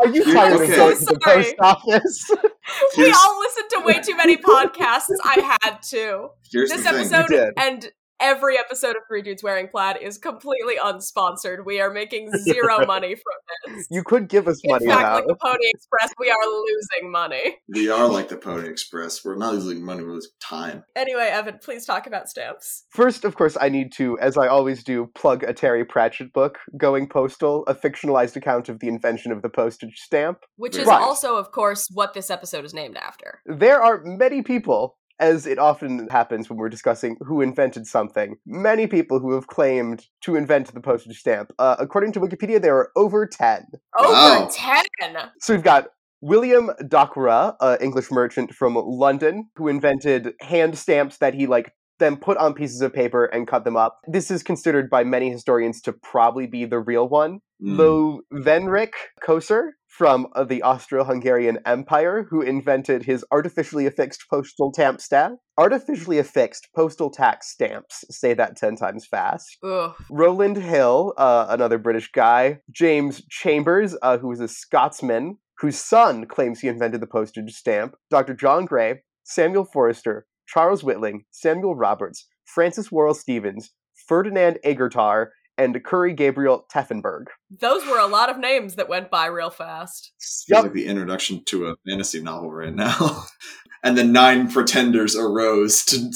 Are 0.00 0.08
you 0.08 0.22
You're- 0.24 0.32
tired 0.32 0.52
okay. 0.60 0.70
of 0.72 0.76
going 0.76 0.96
to 0.98 1.04
the 1.04 1.20
post 1.24 1.54
office? 1.60 2.30
we 2.96 3.10
all 3.10 3.38
listened 3.40 3.70
to 3.70 3.80
way 3.84 4.00
too 4.00 4.16
many 4.16 4.36
podcasts. 4.36 5.14
I 5.24 5.58
had 5.62 5.82
to. 5.90 6.30
Here's 6.50 6.70
This 6.70 6.86
episode 6.86 7.52
and 7.56 7.90
every 8.20 8.58
episode 8.58 8.90
of 8.96 9.02
Three 9.08 9.22
Dudes 9.22 9.42
Wearing 9.42 9.68
Plaid 9.68 9.98
is 10.00 10.18
completely 10.18 10.74
unsponsored. 10.82 11.64
We 11.64 11.80
are 11.80 11.90
making 11.92 12.30
zero 12.42 12.86
money 12.86 13.14
from 13.14 13.74
this. 13.74 13.86
you 13.90 14.02
could 14.02 14.28
give 14.28 14.48
us 14.48 14.60
In 14.64 14.70
money 14.72 14.86
fact, 14.86 15.00
now. 15.02 15.14
like 15.16 15.26
the 15.26 15.36
Pony 15.36 15.58
Express, 15.74 16.12
we 16.18 16.30
are 16.30 16.46
losing 16.46 17.10
money. 17.12 17.56
We 17.68 17.88
are 17.90 18.08
like 18.08 18.28
the 18.28 18.36
Pony 18.36 18.68
Express. 18.68 19.24
We're 19.24 19.36
not 19.36 19.54
losing 19.54 19.84
money, 19.84 20.02
we're 20.02 20.12
losing 20.12 20.30
time. 20.40 20.84
Anyway, 20.94 21.28
Evan, 21.30 21.58
please 21.62 21.84
talk 21.84 22.06
about 22.06 22.28
stamps. 22.28 22.84
First, 22.90 23.24
of 23.24 23.36
course, 23.36 23.56
I 23.60 23.68
need 23.68 23.92
to, 23.94 24.18
as 24.20 24.36
I 24.36 24.48
always 24.48 24.82
do, 24.82 25.10
plug 25.14 25.42
a 25.42 25.52
Terry 25.52 25.84
Pratchett 25.84 26.32
book, 26.32 26.58
Going 26.76 27.08
Postal, 27.08 27.64
a 27.66 27.74
fictionalized 27.74 28.36
account 28.36 28.68
of 28.68 28.80
the 28.80 28.88
invention 28.88 29.32
of 29.32 29.42
the 29.42 29.48
postage 29.48 29.98
stamp. 29.98 30.38
Which 30.56 30.76
is 30.76 30.86
Right. 30.86 31.00
also, 31.02 31.36
of 31.36 31.52
course, 31.52 31.86
what 31.92 32.14
this 32.14 32.30
episode 32.30 32.64
is 32.64 32.72
named 32.74 32.96
after. 32.96 33.40
There 33.46 33.82
are 33.82 34.02
many 34.04 34.42
people, 34.42 34.96
as 35.18 35.46
it 35.46 35.58
often 35.58 36.08
happens 36.10 36.48
when 36.48 36.58
we're 36.58 36.68
discussing 36.68 37.16
who 37.20 37.40
invented 37.40 37.86
something, 37.86 38.36
many 38.46 38.86
people 38.86 39.18
who 39.18 39.32
have 39.34 39.46
claimed 39.46 40.06
to 40.22 40.36
invent 40.36 40.72
the 40.72 40.80
postage 40.80 41.18
stamp. 41.18 41.52
Uh, 41.58 41.76
according 41.78 42.12
to 42.12 42.20
Wikipedia, 42.20 42.60
there 42.60 42.76
are 42.76 42.90
over 42.96 43.26
10. 43.26 43.66
Over 43.98 44.12
Wow. 44.12 44.48
10! 44.52 44.84
So 45.40 45.54
we've 45.54 45.62
got 45.62 45.88
William 46.20 46.70
Dockwra, 46.82 47.54
an 47.60 47.78
English 47.80 48.10
merchant 48.10 48.52
from 48.54 48.74
London, 48.74 49.48
who 49.56 49.68
invented 49.68 50.34
hand 50.40 50.76
stamps 50.78 51.18
that 51.18 51.34
he 51.34 51.46
like 51.46 51.72
then 51.98 52.16
put 52.16 52.36
on 52.36 52.52
pieces 52.52 52.82
of 52.82 52.92
paper 52.92 53.24
and 53.24 53.48
cut 53.48 53.64
them 53.64 53.76
up. 53.76 54.00
This 54.06 54.30
is 54.30 54.42
considered 54.42 54.90
by 54.90 55.02
many 55.04 55.30
historians 55.30 55.80
to 55.82 55.92
probably 55.92 56.46
be 56.46 56.64
the 56.66 56.78
real 56.78 57.08
one. 57.08 57.40
Mm. 57.62 58.18
Venrik 58.32 58.92
Koser 59.22 59.70
from 59.86 60.26
uh, 60.34 60.44
the 60.44 60.62
Austro-Hungarian 60.62 61.58
Empire, 61.64 62.26
who 62.28 62.42
invented 62.42 63.04
his 63.04 63.24
artificially 63.32 63.86
affixed 63.86 64.24
postal 64.28 64.72
stamp 64.74 65.00
stamp. 65.00 65.38
Artificially 65.56 66.18
affixed 66.18 66.68
postal 66.74 67.10
tax 67.10 67.50
stamps. 67.50 68.04
Say 68.10 68.34
that 68.34 68.56
ten 68.56 68.76
times 68.76 69.06
fast. 69.06 69.56
Ugh. 69.62 69.94
Rowland 70.10 70.58
Hill, 70.58 71.14
uh, 71.16 71.46
another 71.48 71.78
British 71.78 72.10
guy. 72.12 72.58
James 72.70 73.22
Chalmers, 73.30 73.96
uh, 74.02 74.18
who 74.18 74.28
was 74.28 74.40
a 74.40 74.48
Scotsman, 74.48 75.38
whose 75.58 75.78
son 75.78 76.26
claims 76.26 76.60
he 76.60 76.68
invented 76.68 77.00
the 77.00 77.06
postage 77.06 77.52
stamp. 77.52 77.94
Dr. 78.10 78.34
John 78.34 78.66
Gray, 78.66 79.00
Samuel 79.24 79.64
Forrester, 79.64 80.26
Charles 80.46 80.84
Whiting, 80.84 81.24
Samuel 81.30 81.74
Roberts, 81.74 82.28
Francis 82.44 82.92
Worrell 82.92 83.14
Stevens, 83.14 83.72
Ferdinand 84.06 84.58
Egarter, 84.62 85.28
and 85.58 85.82
Curry 85.84 86.12
Gabriel 86.12 86.66
Treffenberg. 86.72 87.26
Those 87.50 87.84
were 87.86 87.98
a 87.98 88.06
lot 88.06 88.28
of 88.30 88.38
names 88.38 88.74
that 88.76 88.88
went 88.88 89.10
by 89.10 89.26
real 89.26 89.50
fast. 89.50 90.12
This 90.18 90.44
Yep. 90.48 90.62
like 90.64 90.72
the 90.72 90.86
introduction 90.86 91.42
to 91.46 91.66
a 91.66 91.76
fantasy 91.88 92.22
novel 92.22 92.50
right 92.52 92.74
now. 92.74 93.24
and 93.82 93.96
the 93.96 94.04
nine 94.04 94.50
pretenders 94.50 95.16
arose 95.16 95.84
to 95.86 96.10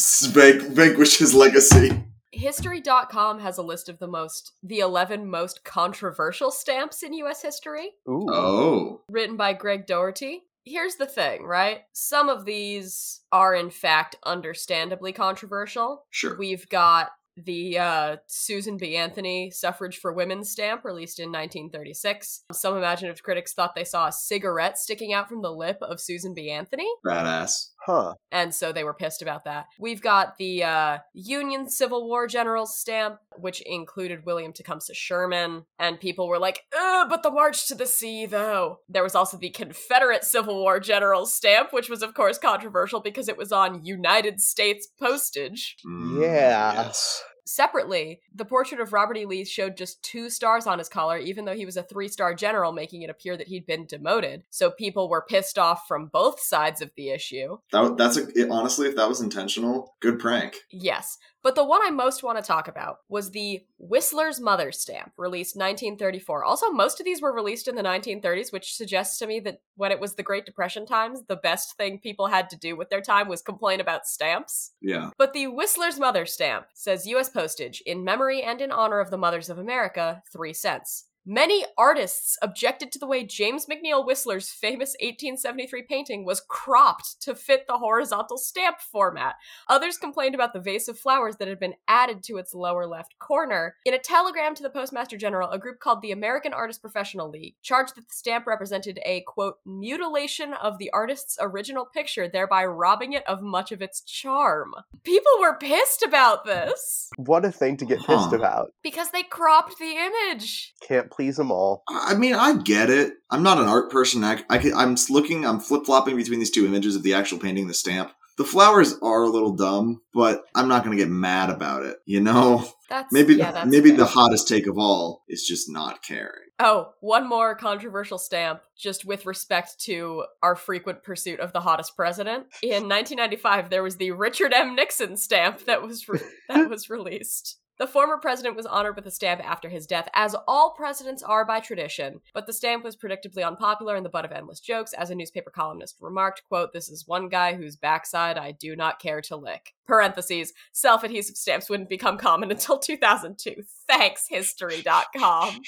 vanquish 0.70 1.18
his 1.18 1.35
legacy. 1.35 2.05
History.com 2.33 3.40
has 3.40 3.59
a 3.59 3.62
list 3.62 3.88
of 3.88 3.98
the 3.98 4.07
most, 4.07 4.53
the 4.62 4.79
11 4.79 5.29
most 5.29 5.64
controversial 5.64 6.50
stamps 6.50 7.03
in 7.03 7.12
US 7.14 7.42
history. 7.42 7.90
Ooh. 8.09 8.26
Oh. 8.31 9.00
written 9.09 9.37
by 9.37 9.53
Greg 9.53 9.87
Doherty. 9.87 10.42
Here's 10.64 10.96
the 10.96 11.07
thing, 11.07 11.44
right? 11.44 11.81
Some 11.92 12.29
of 12.29 12.44
these 12.44 13.20
are, 13.33 13.55
in 13.55 13.70
fact, 13.70 14.16
understandably 14.24 15.12
controversial. 15.12 16.05
Sure. 16.11 16.37
We've 16.38 16.68
got 16.68 17.11
the 17.44 17.79
uh, 17.79 18.16
Susan 18.26 18.76
B. 18.76 18.96
Anthony 18.96 19.50
Suffrage 19.50 19.98
for 19.98 20.12
Women 20.12 20.44
stamp, 20.44 20.85
released 20.85 21.18
in 21.18 21.31
1936. 21.33 22.44
Some 22.53 22.76
imaginative 22.76 23.22
critics 23.22 23.53
thought 23.53 23.74
they 23.74 23.85
saw 23.85 24.09
a 24.09 24.12
cigarette 24.12 24.79
sticking 24.79 25.12
out 25.12 25.29
from 25.29 25.42
the 25.42 25.53
lip 25.53 25.79
of 25.83 26.00
Susan 26.00 26.35
B. 26.35 26.50
Anthony. 26.50 26.88
Badass. 27.07 27.70
Huh. 27.87 28.12
and 28.31 28.55
so 28.55 28.72
they 28.72 28.85
were 28.85 28.92
pissed 28.92 29.22
about 29.22 29.44
that. 29.44 29.64
We've 29.79 30.03
got 30.03 30.37
the 30.37 30.62
uh, 30.64 30.98
Union 31.14 31.70
Civil 31.70 32.07
War 32.07 32.26
General's 32.26 32.79
stamp, 32.79 33.16
which 33.38 33.62
included 33.62 34.26
William 34.26 34.53
Tecumseh 34.53 34.92
Sherman, 34.92 35.64
and 35.79 35.98
people 35.98 36.29
were 36.29 36.38
like, 36.38 36.61
"Ugh, 36.79 37.07
but 37.09 37.22
the 37.22 37.31
March 37.31 37.66
to 37.68 37.74
the 37.74 37.87
Sea, 37.87 38.26
though." 38.26 38.81
There 38.90 39.03
was 39.03 39.14
also 39.14 39.38
the 39.38 39.48
Confederate 39.48 40.24
Civil 40.24 40.57
War 40.61 40.79
General's 40.79 41.33
stamp, 41.33 41.72
which 41.72 41.88
was, 41.88 42.03
of 42.03 42.12
course, 42.12 42.37
controversial 42.37 43.00
because 43.00 43.31
it 43.31 43.38
was 43.38 43.50
on 43.50 43.83
United 43.83 44.42
States 44.42 44.87
postage. 45.00 45.76
Mm, 45.87 46.20
Yeah. 46.20 46.74
Yes. 46.74 47.22
Separately, 47.44 48.20
the 48.35 48.44
portrait 48.44 48.81
of 48.81 48.92
Robert 48.92 49.16
E. 49.16 49.26
Lee 49.26 49.44
showed 49.44 49.76
just 49.76 50.03
two 50.03 50.31
stars 50.31 50.66
on 50.66 50.79
his 50.79 50.88
collar, 50.88 51.18
even 51.18 51.44
though 51.44 51.55
he 51.55 51.66
was 51.66 51.76
a 51.76 51.83
three 51.83 52.09
star 52.09 52.35
general, 52.35 52.72
making 52.72 53.03
it 53.03 53.11
appear 53.11 53.37
that 53.37 53.48
he'd 53.48 53.66
been 53.66 53.87
demoted. 53.87 54.44
So 54.50 54.70
people 54.70 55.09
were 55.09 55.24
pissed 55.29 55.59
off 55.59 55.87
from 55.87 56.07
both 56.07 56.40
sides 56.40 56.81
of 56.81 56.90
the 56.96 57.11
issue. 57.11 57.59
That, 57.72 57.96
that's 57.96 58.16
a, 58.16 58.29
it, 58.35 58.50
honestly, 58.50 58.88
if 58.88 58.96
that 58.96 59.09
was 59.09 59.20
intentional, 59.20 59.94
good 60.00 60.18
prank. 60.18 60.57
Yes. 60.70 61.18
But 61.42 61.55
the 61.55 61.64
one 61.64 61.81
I 61.83 61.90
most 61.90 62.22
want 62.22 62.38
to 62.38 62.44
talk 62.44 62.68
about 62.68 62.98
was 63.09 63.31
the 63.31 63.64
Whistler's 63.79 64.40
Mother 64.40 64.72
stamp, 64.72 65.12
released 65.16 65.57
1934. 65.57 66.44
Also, 66.44 66.70
most 66.70 67.00
of 67.00 67.07
these 67.07 67.22
were 67.22 67.33
released 67.33 67.66
in 67.66 67.76
the 67.76 67.83
1930s, 67.83 68.53
which 68.53 68.74
suggests 68.74 69.18
to 69.18 69.26
me 69.26 69.40
that 69.40 69.61
when 69.76 69.90
it 69.90 70.00
was 70.00 70.14
the 70.14 70.22
Great 70.22 70.44
Depression 70.44 70.85
times, 70.85 71.22
the 71.29 71.37
best 71.37 71.76
thing 71.76 71.98
people 71.98 72.26
had 72.26 72.50
to 72.50 72.59
do 72.59 72.76
with 72.76 72.90
their 72.90 73.00
time 73.00 73.26
was 73.26 73.40
complain 73.40 73.81
about 73.81 74.07
stamps. 74.07 74.72
Yeah. 74.83 75.11
But 75.16 75.33
the 75.33 75.46
Whistler's 75.46 75.98
Mother 75.98 76.26
stamp 76.26 76.66
says 76.74 77.07
U.S. 77.07 77.31
postage, 77.31 77.83
in 77.87 78.05
memory 78.05 78.42
and 78.42 78.61
in 78.61 78.70
honor 78.70 79.00
of 79.00 79.11
the 79.11 79.18
mothers 79.18 79.48
of 79.48 79.59
America, 79.59 80.22
3 80.33 80.53
cents. 80.53 81.07
Many 81.26 81.66
artists 81.76 82.38
objected 82.40 82.90
to 82.92 82.98
the 82.98 83.06
way 83.06 83.24
James 83.24 83.66
McNeill 83.66 84.06
Whistler's 84.06 84.48
famous 84.48 84.96
1873 85.00 85.83
painting 85.83 86.24
was 86.24 86.40
cropped 86.40 87.20
to 87.20 87.35
fit 87.35 87.66
the 87.66 87.76
horizontal 87.76 88.38
stamp 88.38 88.80
format. 88.80 89.35
Others 89.68 89.98
complained 89.98 90.35
about 90.35 90.54
the 90.54 90.61
vase 90.61 90.88
of 90.88 90.98
flowers 90.98 91.37
that 91.37 91.46
had 91.46 91.61
been 91.61 91.74
added 91.87 92.22
to 92.22 92.38
its 92.38 92.54
lower 92.54 92.87
left 92.87 93.18
corner. 93.18 93.76
In 93.85 93.92
a 93.92 93.98
telegram 93.98 94.54
to 94.54 94.62
the 94.62 94.70
Postmaster 94.70 95.18
General, 95.18 95.50
a 95.50 95.59
group 95.59 95.78
called 95.78 96.00
the 96.00 96.11
American 96.12 96.54
Artist 96.54 96.80
Professional 96.80 97.28
League 97.28 97.54
charged 97.62 97.96
that 97.96 98.09
the 98.09 98.14
stamp 98.14 98.46
represented 98.46 98.98
a, 99.04 99.20
quote, 99.26 99.56
mutilation 99.66 100.54
of 100.54 100.78
the 100.78 100.90
artist's 100.92 101.37
original 101.38 101.85
picture, 101.85 102.28
thereby 102.28 102.64
robbing 102.64 103.12
it 103.12 103.24
of 103.28 103.42
much 103.42 103.72
of 103.72 103.83
its 103.83 104.00
charm. 104.00 104.72
People 105.04 105.33
were 105.38 105.59
pissed 105.59 106.02
about 106.02 106.46
this 106.46 107.11
What 107.18 107.44
a 107.44 107.52
thing 107.52 107.76
to 107.76 107.85
get 107.85 107.98
pissed 107.98 108.30
Huh. 108.30 108.37
about. 108.37 108.72
because 108.83 109.11
they 109.11 109.22
cropped 109.22 109.78
the 109.78 109.96
image. 109.96 110.72
Can't 110.80 111.10
please 111.11 111.37
them 111.37 111.51
all. 111.51 111.83
I 111.88 112.14
mean, 112.14 112.35
I 112.35 112.57
get 112.57 112.90
it. 112.90 113.14
I'm 113.31 113.42
not 113.42 113.59
an 113.59 113.68
art 113.68 113.90
person. 113.90 114.25
I, 114.25 114.42
I 114.49 114.59
can, 114.59 114.75
I'm 114.75 114.96
looking, 115.09 115.44
I'm 115.46 115.61
flip 115.61 115.85
flopping 115.87 116.16
between 116.16 116.38
these 116.38 116.51
two 116.51 116.66
images 116.66 116.96
of 116.96 117.03
the 117.03 117.14
actual 117.14 117.38
painting, 117.38 117.66
the 117.66 117.75
stamp. 117.75 118.12
The 118.38 118.44
flowers 118.44 118.94
are 119.03 119.25
a 119.25 119.29
little 119.29 119.55
dumb, 119.55 120.01
but 120.14 120.44
I'm 120.55 120.66
not 120.66 120.83
going 120.83 120.96
to 120.96 121.03
get 121.03 121.11
mad 121.11 121.51
about 121.51 121.85
it. 121.85 121.99
You 122.07 122.20
know, 122.20 122.66
That's 122.88 123.12
maybe 123.12 123.35
yeah, 123.35 123.53
that's 123.53 123.68
maybe 123.68 123.90
fair. 123.90 123.99
the 123.99 124.07
hottest 124.07 124.49
take 124.49 124.66
of 124.66 124.79
all 124.79 125.25
is 125.29 125.44
just 125.46 125.70
not 125.70 126.03
caring. 126.03 126.49
Oh, 126.59 126.90
one 127.01 127.29
more 127.29 127.55
controversial 127.55 128.18
stamp, 128.18 128.62
just 128.79 129.05
with 129.05 129.27
respect 129.27 129.79
to 129.81 130.25
our 130.42 130.57
frequent 130.57 131.03
pursuit 131.03 131.40
of 131.40 131.53
the 131.53 131.61
hottest 131.61 131.96
president. 131.96 132.46
In 132.62 132.88
1995, 132.88 133.68
there 133.68 133.83
was 133.83 133.96
the 133.96 134.12
Richard 134.12 134.53
M. 134.55 134.75
Nixon 134.75 135.16
stamp 135.18 135.66
that 135.66 135.83
was 135.83 136.09
re- 136.09 136.20
that 136.49 136.68
was 136.70 136.88
released. 136.88 137.59
The 137.81 137.87
former 137.87 138.19
president 138.19 138.57
was 138.57 138.66
honored 138.66 138.95
with 138.95 139.07
a 139.07 139.11
stamp 139.11 139.40
after 139.43 139.71
his 139.71 139.87
death, 139.87 140.07
as 140.12 140.37
all 140.47 140.75
presidents 140.77 141.23
are 141.23 141.47
by 141.47 141.61
tradition, 141.61 142.21
but 142.35 142.47
the 142.47 142.53
stamp 142.53 142.85
was 142.85 142.95
predictably 142.95 143.43
unpopular 143.43 143.97
and 143.97 144.05
the 144.05 144.11
butt 144.11 144.27
of 144.27 144.33
endless 144.33 144.61
jokes. 144.61 144.93
As 144.93 145.09
a 145.09 145.14
newspaper 145.14 145.51
columnist 145.51 145.97
remarked, 145.99 146.43
quote, 146.47 146.75
This 146.75 146.90
is 146.90 147.09
one 147.09 147.31
guy 147.31 147.55
whose 147.55 147.77
backside 147.77 148.37
I 148.37 148.53
do 148.53 148.77
not 148.77 149.01
care 149.01 149.23
to 149.23 149.37
lick. 149.37 149.73
Parentheses, 149.87 150.53
self-adhesive 150.73 151.38
stamps 151.38 151.71
wouldn't 151.71 151.88
become 151.88 152.19
common 152.19 152.51
until 152.51 152.79
2002. 152.79 153.62
Thanks, 153.88 154.27
history.com. 154.29 155.62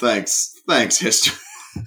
Thanks, 0.00 0.52
thanks, 0.68 0.98
history. 0.98 1.38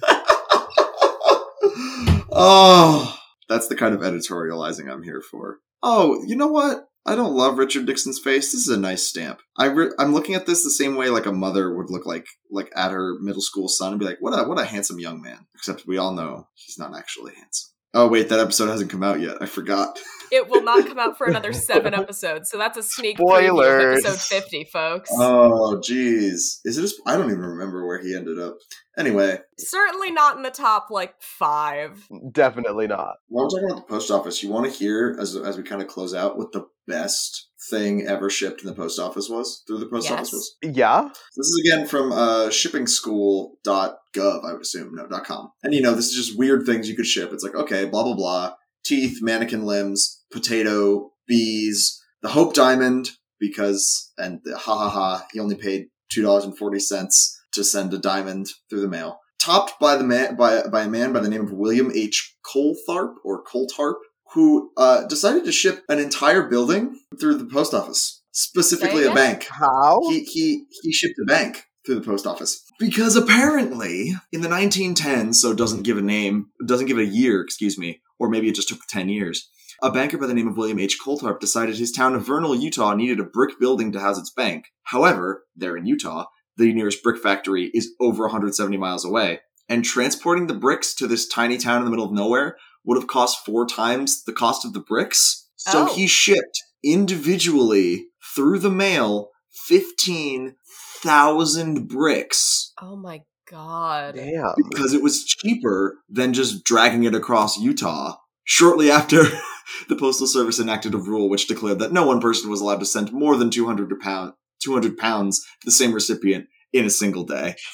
oh, 2.32 3.14
that's 3.50 3.68
the 3.68 3.76
kind 3.76 3.94
of 3.94 4.00
editorializing 4.00 4.90
I'm 4.90 5.02
here 5.02 5.20
for. 5.20 5.58
Oh, 5.82 6.24
you 6.26 6.34
know 6.34 6.48
what? 6.48 6.88
I 7.06 7.14
don't 7.14 7.34
love 7.34 7.58
Richard 7.58 7.84
Dixon's 7.86 8.18
face. 8.18 8.52
This 8.52 8.66
is 8.66 8.68
a 8.74 8.80
nice 8.80 9.06
stamp. 9.06 9.40
I 9.58 9.66
re- 9.66 9.92
I'm 9.98 10.14
looking 10.14 10.34
at 10.34 10.46
this 10.46 10.62
the 10.64 10.70
same 10.70 10.96
way 10.96 11.10
like 11.10 11.26
a 11.26 11.32
mother 11.32 11.74
would 11.74 11.90
look 11.90 12.06
like 12.06 12.26
like 12.50 12.70
at 12.74 12.90
her 12.92 13.14
middle 13.20 13.42
school 13.42 13.68
son 13.68 13.92
and 13.92 14.00
be 14.00 14.06
like, 14.06 14.18
"What 14.20 14.30
a 14.38 14.48
what 14.48 14.58
a 14.60 14.64
handsome 14.64 14.98
young 14.98 15.20
man." 15.20 15.46
Except 15.54 15.86
we 15.86 15.98
all 15.98 16.12
know 16.12 16.48
he's 16.54 16.78
not 16.78 16.96
actually 16.96 17.34
handsome. 17.34 17.70
Oh 17.92 18.08
wait, 18.08 18.28
that 18.30 18.40
episode 18.40 18.68
hasn't 18.68 18.90
come 18.90 19.02
out 19.04 19.20
yet. 19.20 19.36
I 19.40 19.46
forgot. 19.46 19.98
It 20.32 20.48
will 20.48 20.64
not 20.64 20.86
come 20.88 20.98
out 20.98 21.16
for 21.16 21.26
another 21.28 21.52
seven 21.70 21.94
episodes, 21.94 22.50
so 22.50 22.58
that's 22.58 22.76
a 22.76 22.82
sneak 22.82 23.18
preview 23.18 23.62
of 23.62 23.98
episode 24.04 24.18
50, 24.18 24.64
folks. 24.72 25.10
Oh, 25.12 25.78
jeez. 25.80 26.58
Is 26.64 26.76
it? 26.78 26.84
A 26.84 26.88
sp- 26.90 27.06
I 27.06 27.16
don't 27.16 27.30
even 27.30 27.38
remember 27.44 27.86
where 27.86 28.02
he 28.02 28.16
ended 28.16 28.40
up. 28.40 28.56
Anyway, 28.98 29.38
Certainly 29.58 30.10
not 30.10 30.36
in 30.36 30.42
the 30.42 30.50
top, 30.50 30.88
like, 30.90 31.14
five. 31.20 32.08
Definitely 32.32 32.88
not. 32.88 33.16
while 33.28 33.44
we're 33.44 33.50
talking 33.50 33.70
about 33.70 33.86
the 33.86 33.92
post 33.94 34.10
office, 34.10 34.42
you 34.42 34.50
want 34.50 34.64
to 34.66 34.72
hear 34.72 35.16
as 35.20 35.36
as 35.36 35.56
we 35.56 35.62
kind 35.62 35.82
of 35.82 35.86
close 35.86 36.14
out 36.14 36.36
what 36.36 36.50
the 36.50 36.66
best 36.86 37.48
thing 37.70 38.06
ever 38.06 38.28
shipped 38.28 38.60
in 38.60 38.66
the 38.66 38.74
post 38.74 38.98
office 38.98 39.28
was 39.28 39.62
through 39.66 39.78
the 39.78 39.86
post 39.86 40.04
Yes. 40.08 40.12
office 40.12 40.32
was. 40.32 40.56
Yeah? 40.62 41.08
This 41.36 41.46
is 41.46 41.62
again 41.64 41.86
from 41.86 42.12
uh, 42.12 42.48
shippingschool.gov, 42.48 44.44
I 44.44 44.52
would 44.52 44.62
assume, 44.62 44.94
no, 44.94 45.06
dot 45.06 45.24
.com. 45.24 45.50
And 45.62 45.74
you 45.74 45.80
know, 45.82 45.94
this 45.94 46.06
is 46.08 46.14
just 46.14 46.38
weird 46.38 46.66
things 46.66 46.88
you 46.88 46.96
could 46.96 47.06
ship. 47.06 47.30
It's 47.32 47.42
like, 47.44 47.54
okay, 47.54 47.84
blah, 47.86 48.02
blah, 48.04 48.14
blah. 48.14 48.54
Teeth, 48.84 49.18
mannequin 49.22 49.64
limbs, 49.64 50.22
potato, 50.30 51.12
bees, 51.26 52.00
the 52.22 52.28
Hope 52.30 52.54
Diamond, 52.54 53.10
because, 53.40 54.12
and 54.18 54.40
the 54.44 54.56
ha 54.58 54.76
ha 54.76 54.90
ha, 54.90 55.26
he 55.32 55.40
only 55.40 55.56
paid 55.56 55.86
$2.40 56.14 57.30
to 57.52 57.64
send 57.64 57.94
a 57.94 57.98
diamond 57.98 58.48
through 58.68 58.82
the 58.82 58.88
mail. 58.88 59.20
Topped 59.42 59.78
by 59.80 59.96
the 59.96 60.04
man, 60.04 60.36
by, 60.36 60.62
by 60.70 60.82
a 60.82 60.88
man 60.88 61.12
by 61.12 61.20
the 61.20 61.28
name 61.28 61.42
of 61.42 61.52
William 61.52 61.90
H. 61.94 62.36
Coltharp, 62.44 63.14
or 63.24 63.42
Coltarp, 63.44 63.96
who 64.34 64.70
uh, 64.76 65.06
decided 65.06 65.44
to 65.44 65.52
ship 65.52 65.84
an 65.88 65.98
entire 65.98 66.42
building 66.42 67.00
through 67.20 67.36
the 67.36 67.46
post 67.46 67.72
office, 67.72 68.22
specifically 68.32 69.04
a 69.04 69.14
bank. 69.14 69.46
How? 69.48 70.00
he 70.08 70.24
he 70.24 70.64
he 70.82 70.92
shipped 70.92 71.18
a 71.22 71.24
bank 71.24 71.64
through 71.86 71.96
the 71.96 72.00
post 72.00 72.26
office. 72.26 72.64
Because 72.78 73.16
apparently 73.16 74.14
in 74.32 74.40
the 74.40 74.48
1910s 74.48 75.36
so 75.36 75.52
it 75.52 75.58
doesn't 75.58 75.82
give 75.82 75.96
a 75.96 76.02
name 76.02 76.48
doesn't 76.66 76.86
give 76.86 76.98
a 76.98 77.04
year 77.04 77.40
excuse 77.40 77.78
me 77.78 78.00
or 78.18 78.28
maybe 78.28 78.48
it 78.48 78.54
just 78.54 78.68
took 78.68 78.80
10 78.88 79.08
years 79.08 79.48
a 79.82 79.92
banker 79.92 80.18
by 80.18 80.26
the 80.26 80.34
name 80.34 80.48
of 80.48 80.56
william 80.56 80.78
h. 80.80 80.98
Coltarp 81.04 81.38
decided 81.38 81.76
his 81.76 81.92
town 81.92 82.14
of 82.14 82.26
vernal 82.26 82.54
utah 82.54 82.94
needed 82.94 83.20
a 83.20 83.24
brick 83.24 83.60
building 83.60 83.92
to 83.92 84.00
house 84.00 84.18
its 84.18 84.30
bank. 84.30 84.66
However 84.84 85.44
there 85.54 85.76
in 85.76 85.86
utah 85.86 86.24
the 86.56 86.72
nearest 86.72 87.02
brick 87.02 87.22
factory 87.22 87.70
is 87.74 87.92
over 88.00 88.24
170 88.24 88.76
miles 88.76 89.04
away 89.04 89.40
and 89.68 89.84
transporting 89.84 90.46
the 90.46 90.54
bricks 90.54 90.94
to 90.94 91.06
this 91.06 91.28
tiny 91.28 91.58
town 91.58 91.78
in 91.78 91.84
the 91.84 91.90
middle 91.90 92.06
of 92.06 92.12
nowhere 92.12 92.56
would 92.84 92.96
have 92.98 93.06
cost 93.08 93.44
four 93.44 93.66
times 93.66 94.24
the 94.24 94.32
cost 94.32 94.64
of 94.64 94.72
the 94.72 94.80
bricks 94.80 95.48
so 95.56 95.86
Oh. 95.88 95.94
he 95.94 96.06
shipped 96.06 96.62
individually 96.82 98.06
through 98.34 98.58
the 98.58 98.70
mail 98.70 99.30
15,000 99.66 101.88
bricks 101.88 102.72
Oh 102.80 102.96
my 102.96 103.20
god. 103.50 104.14
Damn. 104.16 104.54
because 104.70 104.94
it 104.94 105.02
was 105.02 105.24
cheaper 105.24 105.98
than 106.08 106.32
just 106.32 106.64
dragging 106.64 107.04
it 107.04 107.14
across 107.14 107.58
Utah. 107.58 108.16
Shortly 108.44 108.90
after, 108.90 109.22
the 109.88 109.96
Postal 109.96 110.26
Service 110.26 110.58
enacted 110.60 110.92
a 110.94 110.98
rule 110.98 111.28
which 111.30 111.46
declared 111.46 111.78
that 111.78 111.92
no 111.92 112.04
one 112.06 112.20
person 112.20 112.50
was 112.50 112.60
allowed 112.60 112.80
to 112.80 112.86
send 112.86 113.12
more 113.12 113.36
than 113.36 113.50
200 113.50 113.98
pound, 114.00 114.32
200 114.62 114.96
pounds 114.98 115.40
to 115.60 115.66
the 115.66 115.72
same 115.72 115.92
recipient 115.92 116.46
in 116.72 116.84
a 116.84 116.90
single 116.90 117.24
day. 117.24 117.54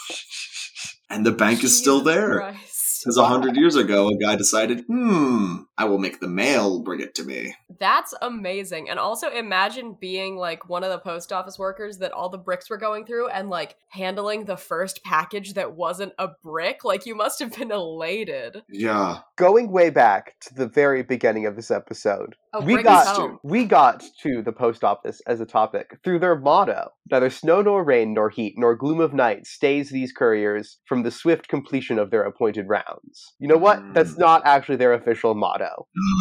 And 1.12 1.27
the 1.27 1.33
bank 1.33 1.64
is 1.64 1.77
still 1.77 2.03
there. 2.03 2.38
Christ. 2.38 2.70
Because 3.03 3.17
a 3.17 3.25
hundred 3.25 3.57
years 3.57 3.77
ago, 3.77 4.09
a 4.09 4.17
guy 4.17 4.37
decided, 4.37 4.85
hmm, 4.87 5.63
I 5.81 5.85
will 5.85 5.97
make 5.97 6.21
the 6.21 6.29
mail 6.29 6.81
bring 6.83 7.01
it 7.01 7.14
to 7.14 7.25
me. 7.25 7.55
That's 7.79 8.12
amazing. 8.21 8.90
And 8.90 8.99
also 8.99 9.31
imagine 9.31 9.97
being 9.99 10.37
like 10.37 10.69
one 10.69 10.85
of 10.85 10.90
the 10.90 10.99
post 10.99 11.33
office 11.33 11.59
workers 11.59 11.97
that 11.99 12.12
all 12.12 12.29
the 12.29 12.37
bricks 12.37 12.69
were 12.69 12.77
going 12.77 13.07
through 13.07 13.29
and 13.31 13.49
like 13.49 13.77
handling 13.88 14.45
the 14.45 14.59
first 14.59 15.03
package 15.05 15.55
that 15.55 15.73
wasn't 15.73 16.12
a 16.19 16.29
brick. 16.45 16.85
Like 16.85 17.07
you 17.07 17.14
must 17.14 17.38
have 17.38 17.57
been 17.57 17.73
elated. 17.73 18.62
Yeah. 18.69 19.21
Going 19.37 19.73
way 19.73 19.88
back 19.88 20.35
to 20.40 20.55
the 20.55 20.66
very 20.66 21.03
beginning 21.03 21.47
of 21.47 21.57
this 21.57 21.71
episode, 21.71 22.37
Oh, 22.53 22.61
we 22.62 22.83
got 22.83 23.07
us 23.07 23.16
home. 23.16 23.38
we 23.45 23.64
got 23.64 24.03
to 24.23 24.43
the 24.43 24.51
post 24.51 24.83
office 24.83 25.23
as 25.29 25.40
a 25.40 25.47
topic 25.47 25.99
through 26.03 26.19
their 26.19 26.35
motto: 26.35 26.90
"Neither 27.09 27.31
snow 27.31 27.62
nor 27.62 27.85
rain 27.85 28.12
nor 28.12 28.29
heat 28.29 28.55
nor 28.59 28.75
gloom 28.75 28.99
of 28.99 29.14
night 29.14 29.47
stays 29.47 29.90
these 29.90 30.12
couriers 30.12 30.79
from 30.85 31.05
the 31.05 31.12
swift 31.12 31.47
completion 31.47 31.97
of 31.97 32.11
their 32.11 32.25
appointed 32.25 32.69
rounds." 32.69 33.35
You 33.38 33.47
know 33.47 33.57
what? 33.57 33.79
Mm. 33.79 33.95
That's 33.95 34.19
not 34.19 34.43
actually 34.45 34.77
their 34.77 34.93
official 34.93 35.37
motto. 35.37 35.70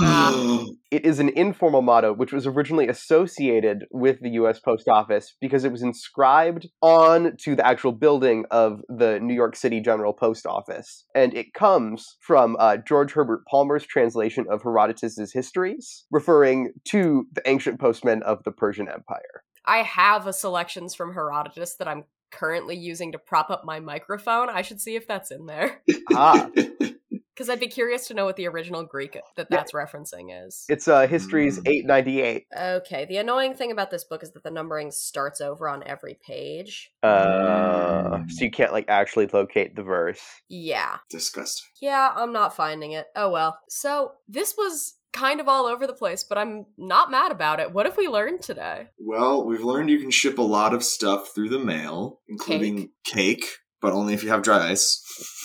Motto. 0.01 0.65
It 0.91 1.05
is 1.05 1.19
an 1.19 1.29
informal 1.29 1.81
motto 1.81 2.13
which 2.13 2.33
was 2.33 2.47
originally 2.47 2.87
associated 2.87 3.85
with 3.91 4.19
the 4.21 4.31
US 4.31 4.59
Post 4.59 4.87
Office 4.87 5.35
because 5.39 5.63
it 5.63 5.71
was 5.71 5.81
inscribed 5.81 6.67
on 6.81 7.37
to 7.43 7.55
the 7.55 7.65
actual 7.65 7.91
building 7.91 8.45
of 8.51 8.81
the 8.89 9.19
New 9.19 9.33
York 9.33 9.55
City 9.55 9.79
General 9.79 10.13
Post 10.13 10.45
Office. 10.45 11.05
And 11.13 11.33
it 11.33 11.53
comes 11.53 12.17
from 12.21 12.55
uh, 12.59 12.77
George 12.77 13.13
Herbert 13.13 13.43
Palmer's 13.49 13.85
translation 13.85 14.45
of 14.49 14.63
Herodotus's 14.63 15.31
histories, 15.31 16.05
referring 16.11 16.73
to 16.85 17.27
the 17.33 17.47
ancient 17.47 17.79
postmen 17.79 18.23
of 18.23 18.43
the 18.43 18.51
Persian 18.51 18.87
Empire. 18.87 19.43
I 19.65 19.83
have 19.83 20.25
a 20.25 20.33
selections 20.33 20.95
from 20.95 21.13
Herodotus 21.13 21.75
that 21.75 21.87
I'm 21.87 22.05
currently 22.31 22.75
using 22.75 23.11
to 23.11 23.19
prop 23.19 23.49
up 23.49 23.65
my 23.65 23.79
microphone. 23.79 24.49
I 24.49 24.61
should 24.61 24.81
see 24.81 24.95
if 24.95 25.07
that's 25.07 25.31
in 25.31 25.45
there. 25.45 25.81
Ah. 26.13 26.49
Because 27.39 27.49
I'd 27.49 27.61
be 27.61 27.67
curious 27.67 28.05
to 28.07 28.13
know 28.13 28.25
what 28.25 28.35
the 28.35 28.49
original 28.49 28.83
Greek 28.83 29.17
that 29.37 29.49
that's 29.49 29.71
referencing 29.71 30.45
is. 30.45 30.65
It's 30.67 30.89
uh, 30.89 31.07
History's 31.07 31.57
Mm. 31.59 31.69
898. 31.69 32.47
Okay, 32.59 33.05
the 33.05 33.15
annoying 33.15 33.53
thing 33.53 33.71
about 33.71 33.91
this 33.91 34.03
book 34.03 34.23
is 34.23 34.31
that 34.31 34.43
the 34.43 34.51
numbering 34.51 34.91
starts 34.91 35.39
over 35.39 35.69
on 35.69 35.81
every 35.85 36.19
page. 36.21 36.91
Uh, 37.01 38.23
so 38.27 38.43
you 38.43 38.51
can't 38.51 38.73
like 38.73 38.89
actually 38.89 39.27
locate 39.27 39.77
the 39.77 39.83
verse. 39.83 40.19
Yeah. 40.49 40.97
Disgusting. 41.09 41.65
Yeah, 41.81 42.11
I'm 42.13 42.33
not 42.33 42.57
finding 42.57 42.91
it. 42.91 43.07
Oh 43.15 43.29
well. 43.29 43.57
So, 43.69 44.15
this 44.27 44.55
was 44.57 44.95
kind 45.13 45.39
of 45.39 45.47
all 45.47 45.65
over 45.65 45.87
the 45.87 45.93
place, 45.93 46.25
but 46.25 46.37
I'm 46.37 46.65
not 46.77 47.09
mad 47.09 47.31
about 47.31 47.61
it. 47.61 47.71
What 47.71 47.85
have 47.85 47.95
we 47.95 48.09
learned 48.09 48.41
today? 48.41 48.89
Well, 48.99 49.45
we've 49.45 49.63
learned 49.63 49.89
you 49.89 49.99
can 49.99 50.11
ship 50.11 50.39
a 50.39 50.41
lot 50.41 50.73
of 50.73 50.83
stuff 50.83 51.33
through 51.33 51.49
the 51.49 51.59
mail, 51.59 52.19
including 52.27 52.89
cake, 53.05 53.45
but 53.81 53.93
only 53.93 54.13
if 54.13 54.23
you 54.23 54.29
have 54.29 54.41
dry 54.43 54.69
ice. 54.71 55.03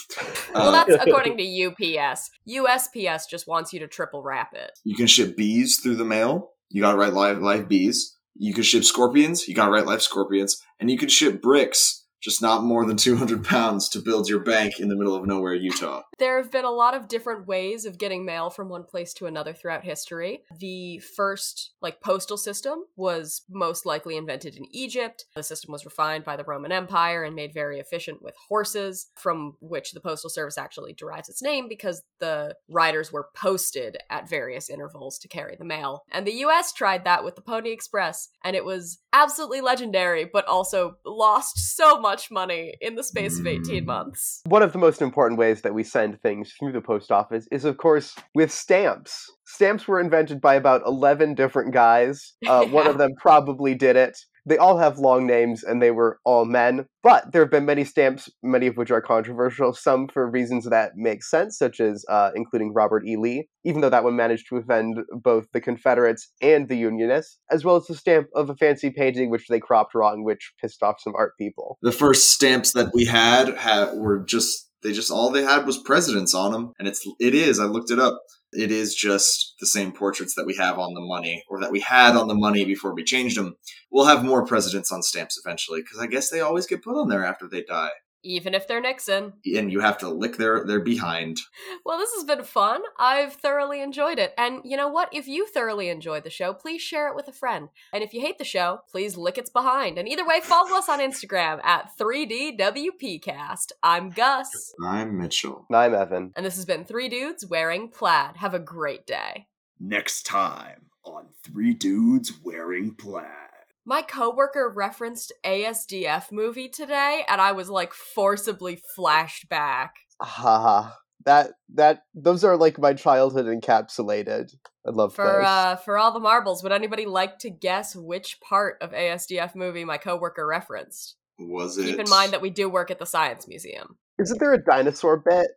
Well, 0.55 0.69
Uh, 0.69 0.71
that's 0.85 1.03
according 1.07 1.39
to 1.39 1.65
UPS. 1.67 2.31
USPS 2.49 3.23
just 3.29 3.49
wants 3.49 3.73
you 3.73 3.81
to 3.81 3.89
triple 3.89 4.23
wrap 4.23 4.53
it. 4.55 4.71
you 4.85 4.95
can 4.95 5.07
ship 5.09 5.37
bees 5.37 5.79
through 5.79 5.97
the 5.97 6.05
mail. 6.05 6.51
You 6.71 6.83
gotta 6.83 6.99
write 6.99 7.15
live 7.15 7.41
live 7.41 7.69
bees. 7.69 8.17
You 8.37 8.53
can 8.55 8.63
ship 8.63 8.85
scorpions. 8.85 9.49
You 9.49 9.55
gotta 9.55 9.73
write 9.73 9.87
live 9.87 10.03
scorpions. 10.03 10.61
And 10.79 10.91
you 10.91 10.99
can 10.99 11.09
ship 11.09 11.41
bricks, 11.43 12.04
just 12.25 12.41
not 12.41 12.65
more 12.65 12.87
than 12.87 12.97
200 12.97 13.45
pounds 13.45 13.89
to 13.91 13.99
build 13.99 14.29
your 14.29 14.41
bank 14.41 14.81
in 14.81 14.89
the 14.89 14.97
middle 14.97 15.15
of 15.15 15.27
nowhere, 15.27 15.55
Utah. 15.55 16.03
There 16.19 16.39
have 16.39 16.51
been 16.51 16.65
a 16.65 16.71
lot 16.71 16.95
of 16.95 17.07
different 17.07 17.47
ways 17.47 17.85
of 17.85 17.99
getting 17.99 18.25
mail 18.25 18.49
from 18.49 18.71
one 18.71 18.85
place 18.85 19.13
to 19.15 19.27
another 19.27 19.53
throughout 19.53 19.85
history. 19.85 20.45
The 20.59 21.01
first, 21.01 21.73
like, 21.83 22.01
postal 22.01 22.39
system 22.39 22.85
was 22.97 23.43
most 23.51 23.85
likely 23.85 24.17
invented 24.17 24.57
in 24.57 24.65
Egypt. 24.71 25.27
The 25.37 25.43
system 25.43 25.73
was 25.73 25.85
refined 25.85 26.25
by 26.25 26.37
the 26.37 26.45
Roman 26.45 26.73
Empire 26.73 27.25
and 27.25 27.37
made 27.37 27.53
very 27.53 27.79
efficient 27.79 28.23
with 28.23 28.35
horses, 28.49 29.09
from 29.17 29.57
which 29.61 29.93
the 29.93 30.01
postal 30.01 30.31
service 30.31 30.57
actually 30.57 30.95
derives 30.95 31.29
its 31.29 31.43
name 31.43 31.69
because 31.69 32.03
the 32.21 32.55
riders 32.71 33.13
were 33.13 33.29
posted 33.37 33.99
at 34.09 34.31
various 34.31 34.71
intervals 34.71 35.19
to 35.19 35.29
carry 35.29 35.57
the 35.57 35.65
mail. 35.65 36.05
And 36.11 36.27
the 36.27 36.45
US 36.47 36.73
tried 36.73 37.05
that 37.05 37.23
with 37.23 37.37
the 37.37 37.43
Pony 37.43 37.71
Express, 37.71 38.31
and 38.43 38.57
it 38.57 38.65
was 38.65 38.99
absolutely 39.13 39.61
legendary, 39.61 40.25
but 40.25 40.47
also 40.47 40.97
lost 41.05 41.77
so 41.77 42.01
much 42.01 42.14
money 42.31 42.75
in 42.81 42.95
the 42.95 43.03
space 43.03 43.39
of 43.39 43.47
18 43.47 43.85
months. 43.85 44.41
One 44.47 44.63
of 44.63 44.73
the 44.73 44.79
most 44.79 45.03
important 45.03 45.39
ways 45.39 45.63
that 45.63 45.75
we 45.75 45.85
send 45.85 46.21
things 46.21 46.53
through 46.59 46.73
the 46.73 46.81
post 46.81 47.11
office 47.11 47.47
is, 47.51 47.65
of 47.65 47.77
course, 47.77 48.15
with 48.35 48.51
stamps. 48.51 49.31
Stamps 49.47 49.87
were 49.87 50.01
invented 50.01 50.41
by 50.41 50.55
about 50.55 50.83
11 50.87 51.35
different 51.35 51.73
guys. 51.73 52.35
Uh, 52.47 52.65
One 52.67 52.87
of 52.87 52.99
them 53.03 53.11
probably 53.21 53.75
did 53.75 53.97
it. 53.97 54.17
They 54.47 54.59
all 54.59 54.79
have 54.79 54.99
long 54.99 55.27
names 55.27 55.63
and 55.63 55.81
they 55.81 55.91
were 55.91 56.19
all 56.25 56.45
men. 56.45 56.87
But 57.03 57.33
there 57.33 57.43
have 57.43 57.51
been 57.51 57.67
many 57.67 57.85
stamps, 57.85 58.31
many 58.43 58.67
of 58.67 58.77
which 58.77 58.91
are 58.91 59.01
controversial, 59.01 59.73
some 59.75 60.09
for 60.09 60.31
reasons 60.31 60.69
that 60.69 60.93
make 60.97 61.23
sense, 61.23 61.59
such 61.59 61.81
as 61.81 62.05
uh, 62.09 62.31
including 62.35 62.73
Robert 62.73 63.07
E. 63.07 63.17
Lee, 63.17 63.49
even 63.65 63.81
though 63.81 63.91
that 63.91 64.05
one 64.05 64.17
managed 64.17 64.49
to 64.49 64.57
offend 64.57 64.99
both 65.13 65.47
the 65.53 65.61
Confederates 65.61 66.31
and 66.41 66.69
the 66.69 66.77
Unionists, 66.77 67.39
as 67.51 67.65
well 67.65 67.77
as 67.77 67.87
the 67.87 67.95
stamp 67.95 68.29
of 68.35 68.51
a 68.51 68.57
fancy 68.57 68.91
painting 68.91 69.31
which 69.31 69.49
they 69.49 69.61
cropped 69.61 69.95
wrong, 69.95 70.25
which 70.25 70.53
pissed 70.61 70.83
off 70.83 70.97
some 71.01 71.15
art 71.17 71.33
people. 71.39 71.79
The 71.83 71.93
first 71.93 72.33
stamps 72.33 72.73
that 72.73 72.91
we 72.95 73.05
had 73.05 73.57
ha- 73.57 73.93
were 73.95 74.25
just 74.25 74.71
they 74.85 74.93
just 74.93 75.11
all 75.11 75.31
they 75.31 75.43
had 75.43 75.67
was 75.67 75.79
presidents 75.79 76.35
on 76.35 76.53
them, 76.53 76.73
and 76.79 76.87
it's 76.87 77.05
it 77.19 77.35
is. 77.35 77.59
I 77.59 77.65
looked 77.65 77.91
it 77.91 77.99
up. 77.99 78.23
It 78.57 78.71
is 78.71 78.95
just 78.95 79.55
the 79.61 79.67
same 79.67 79.93
portraits 79.93 80.35
that 80.37 80.47
we 80.47 80.55
have 80.57 80.79
on 80.79 80.95
the 80.95 81.01
money, 81.01 81.45
or 81.49 81.61
that 81.61 81.73
we 81.73 81.81
had 81.81 82.17
on 82.17 82.29
the 82.29 82.35
money 82.35 82.65
before 82.65 82.95
we 82.95 83.05
changed 83.05 83.37
them. 83.37 83.57
We'll 83.91 84.07
have 84.07 84.25
more 84.25 84.47
presidents 84.47 84.93
on 84.93 85.03
stamps 85.03 85.41
eventually, 85.45 85.81
because 85.83 85.99
I 85.99 86.07
guess 86.07 86.31
they 86.31 86.41
always 86.41 86.67
get 86.67 86.83
put 86.83 86.97
on 86.97 87.09
there 87.09 87.25
after 87.25 87.49
they 87.49 87.63
die, 87.63 87.91
Even 88.25 88.55
if 88.55 88.67
they're 88.67 88.81
Nixon. 88.81 89.35
and 89.55 89.71
you 89.71 89.81
have 89.81 89.99
to 89.99 90.09
lick 90.09 90.37
their 90.39 90.65
their 90.65 90.81
behind. 90.81 91.39
Well, 91.85 91.99
this 91.99 92.13
has 92.15 92.25
been 92.25 92.43
fun. 92.43 92.81
I've 92.99 93.35
thoroughly 93.35 93.81
enjoyed 93.83 94.19
it. 94.19 94.33
And 94.39 94.61
you 94.65 94.77
know 94.77 94.89
what? 94.89 95.11
If 95.13 95.29
you 95.29 95.47
thoroughly 95.47 95.89
enjoyed 95.91 96.25
the 96.25 96.31
show, 96.31 96.55
please 96.55 96.81
share 96.83 97.09
it 97.09 97.15
with 97.15 97.29
a 97.29 97.33
friend. 97.33 97.69
And 97.93 98.03
if 98.03 98.15
you 98.15 98.21
hate 98.21 98.39
the 98.39 98.45
show, 98.45 98.81
please 98.91 99.17
lick 99.17 99.37
its 99.39 99.51
behind. 99.51 99.99
And 99.99 100.09
either 100.09 100.27
way, 100.27 100.41
follow 100.41 100.77
us 100.77 100.89
on 100.89 101.01
Instagram 101.01 101.63
at 101.65 101.91
3DWPcast. 101.99 103.73
I'm 103.83 104.11
Gus. 104.11 104.75
I'm 104.85 105.19
Mitchell. 105.19 105.67
And 105.69 105.77
I'm 105.77 105.95
Evan. 105.95 106.33
And 106.37 106.45
this 106.47 106.57
has 106.57 106.65
been 106.65 106.85
Three 106.85 107.09
Dudes 107.09 107.45
Wearing 107.47 107.89
Plaid. 107.89 108.37
Have 108.39 108.55
a 108.55 108.59
great 108.59 109.07
day. 109.07 109.49
Next 109.79 110.25
time 110.25 110.87
on 111.05 111.27
Three 111.43 111.75
Dudes 111.75 112.33
Wearing 112.43 112.95
Plaid. 112.95 113.44
My 113.87 114.03
coworker 114.03 114.73
referenced 114.75 115.33
ASDF 115.45 116.33
movie 116.33 116.69
today, 116.69 117.25
and 117.29 117.41
I 117.41 117.53
was 117.53 117.69
like 117.69 117.93
forcibly 117.93 118.81
flashed 118.97 119.49
back. 119.49 119.95
Haha. 120.21 120.91
That 121.27 121.53
that 121.75 122.03
those 122.15 122.45
are 122.45 122.57
like 122.57 122.79
my 122.79 122.93
childhood 122.93 123.47
encapsulated. 123.47 124.55
I 124.87 124.91
love 124.91 125.15
For 125.15 125.25
those. 125.25 125.45
uh 125.47 125.77
for 125.77 125.97
all 125.97 126.13
the 126.13 126.21
marbles, 126.21 126.63
would 126.63 126.73
anybody 126.73 127.07
like 127.07 127.39
to 127.41 127.51
guess 127.51 127.97
which 127.97 128.39
part 128.41 128.77
of 128.83 128.93
ASDF 128.93 129.55
movie 129.55 129.85
my 129.87 129.97
coworker 129.97 130.47
referenced? 130.47 131.17
Was 131.39 131.79
it? 131.79 131.87
Keep 131.87 132.01
in 132.01 132.11
mind 132.11 132.33
that 132.33 132.43
we 132.43 132.51
do 132.51 132.69
work 132.69 132.91
at 132.91 132.99
the 132.99 133.07
Science 133.07 133.49
Museum. 133.49 133.97
Isn't 134.19 134.39
there 134.39 134.53
a 134.53 134.63
dinosaur 134.63 135.17
bit? 135.17 135.49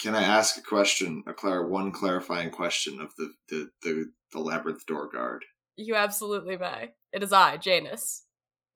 Can 0.00 0.14
I 0.14 0.22
ask 0.22 0.56
a 0.56 0.62
question? 0.62 1.24
A 1.26 1.34
clar- 1.34 1.66
one 1.66 1.90
clarifying 1.90 2.50
question 2.50 3.00
of 3.00 3.10
the 3.18 3.32
the 3.48 3.70
the, 3.82 4.12
the 4.32 4.38
labyrinth 4.38 4.86
door 4.86 5.08
guard. 5.12 5.44
You 5.76 5.96
absolutely 5.96 6.56
may. 6.56 6.92
It 7.12 7.22
is 7.22 7.32
I, 7.32 7.56
Janus. 7.56 8.24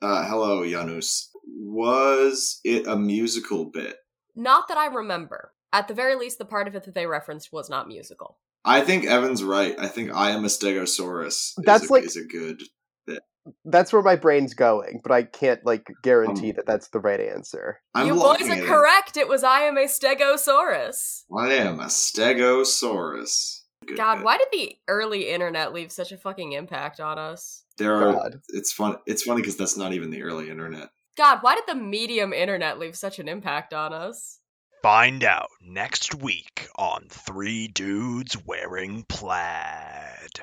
Uh, 0.01 0.27
hello, 0.27 0.69
Janus. 0.69 1.31
Was 1.47 2.61
it 2.65 2.87
a 2.87 2.97
musical 2.97 3.67
bit? 3.67 3.97
Not 4.35 4.69
that 4.69 4.79
I 4.79 4.87
remember. 4.87 5.53
At 5.73 5.89
the 5.89 5.95
very 5.95 6.15
least, 6.17 6.39
the 6.39 6.45
part 6.45 6.69
of 6.69 6.75
it 6.75 6.85
that 6.85 6.95
they 6.95 7.07
referenced 7.07 7.53
was 7.53 7.71
not 7.71 7.89
musical. 7.89 8.39
I 8.65 8.81
think 8.83 9.05
Evan's 9.07 9.43
right. 9.43 9.75
I 9.79 9.89
think 9.89 10.13
I 10.15 10.31
am 10.31 10.45
a 10.45 10.49
Stegosaurus. 10.49 11.27
is 11.27 11.55
That's 11.59 11.89
a, 11.89 11.93
like- 11.93 12.05
is 12.05 12.17
a 12.17 12.25
good. 12.25 12.63
bit. 13.07 13.23
That's 13.65 13.93
where 13.93 14.03
my 14.03 14.17
brain's 14.17 14.55
going, 14.55 15.01
but 15.03 15.11
I 15.13 15.25
can't 15.25 15.65
like 15.67 15.89
guarantee 16.03 16.51
Um, 16.51 16.57
that 16.57 16.67
that's 16.67 16.89
the 16.89 17.01
right 17.01 17.21
answer. 17.21 17.81
I'm 17.95 18.07
you 18.07 18.15
boys 18.15 18.49
are 18.49 18.53
at 18.53 18.59
it. 18.59 18.67
correct. 18.67 19.17
It 19.17 19.29
was 19.29 19.43
I 19.43 19.63
am 19.63 19.77
a 19.77 19.85
Stegosaurus. 19.87 21.23
I 21.37 21.53
am 21.55 21.81
a 21.81 21.87
Stegosaurus. 21.87 23.63
Good 23.87 23.97
God, 23.97 24.17
bit. 24.17 24.25
why 24.25 24.39
did 24.39 24.49
the 24.53 24.77
early 24.87 25.29
internet 25.31 25.73
leave 25.73 25.91
such 25.91 26.13
a 26.13 26.17
fucking 26.17 26.53
impact 26.53 27.01
on 27.01 27.19
us? 27.19 27.62
There 27.79 27.95
are. 27.95 28.13
God. 28.13 28.41
It's 28.49 28.73
fun. 28.73 28.97
It's 29.07 29.23
funny 29.23 29.41
because 29.41 29.57
that's 29.57 29.77
not 29.77 29.93
even 29.93 30.11
the 30.11 30.23
early 30.23 30.51
internet. 30.51 30.91
God, 31.17 31.39
why 31.43 31.55
did 31.55 31.65
the 31.67 31.75
medium 31.75 32.33
internet 32.33 32.79
leave 32.79 32.97
such 32.97 33.19
an 33.19 33.29
impact 33.29 33.75
on 33.75 33.93
us? 33.93 34.39
Find 34.83 35.23
out 35.23 35.49
next 35.61 36.15
week 36.15 36.69
on 36.77 37.07
Three 37.09 37.69
Dudes 37.69 38.37
Wearing 38.45 39.05
Plaid. 39.09 40.41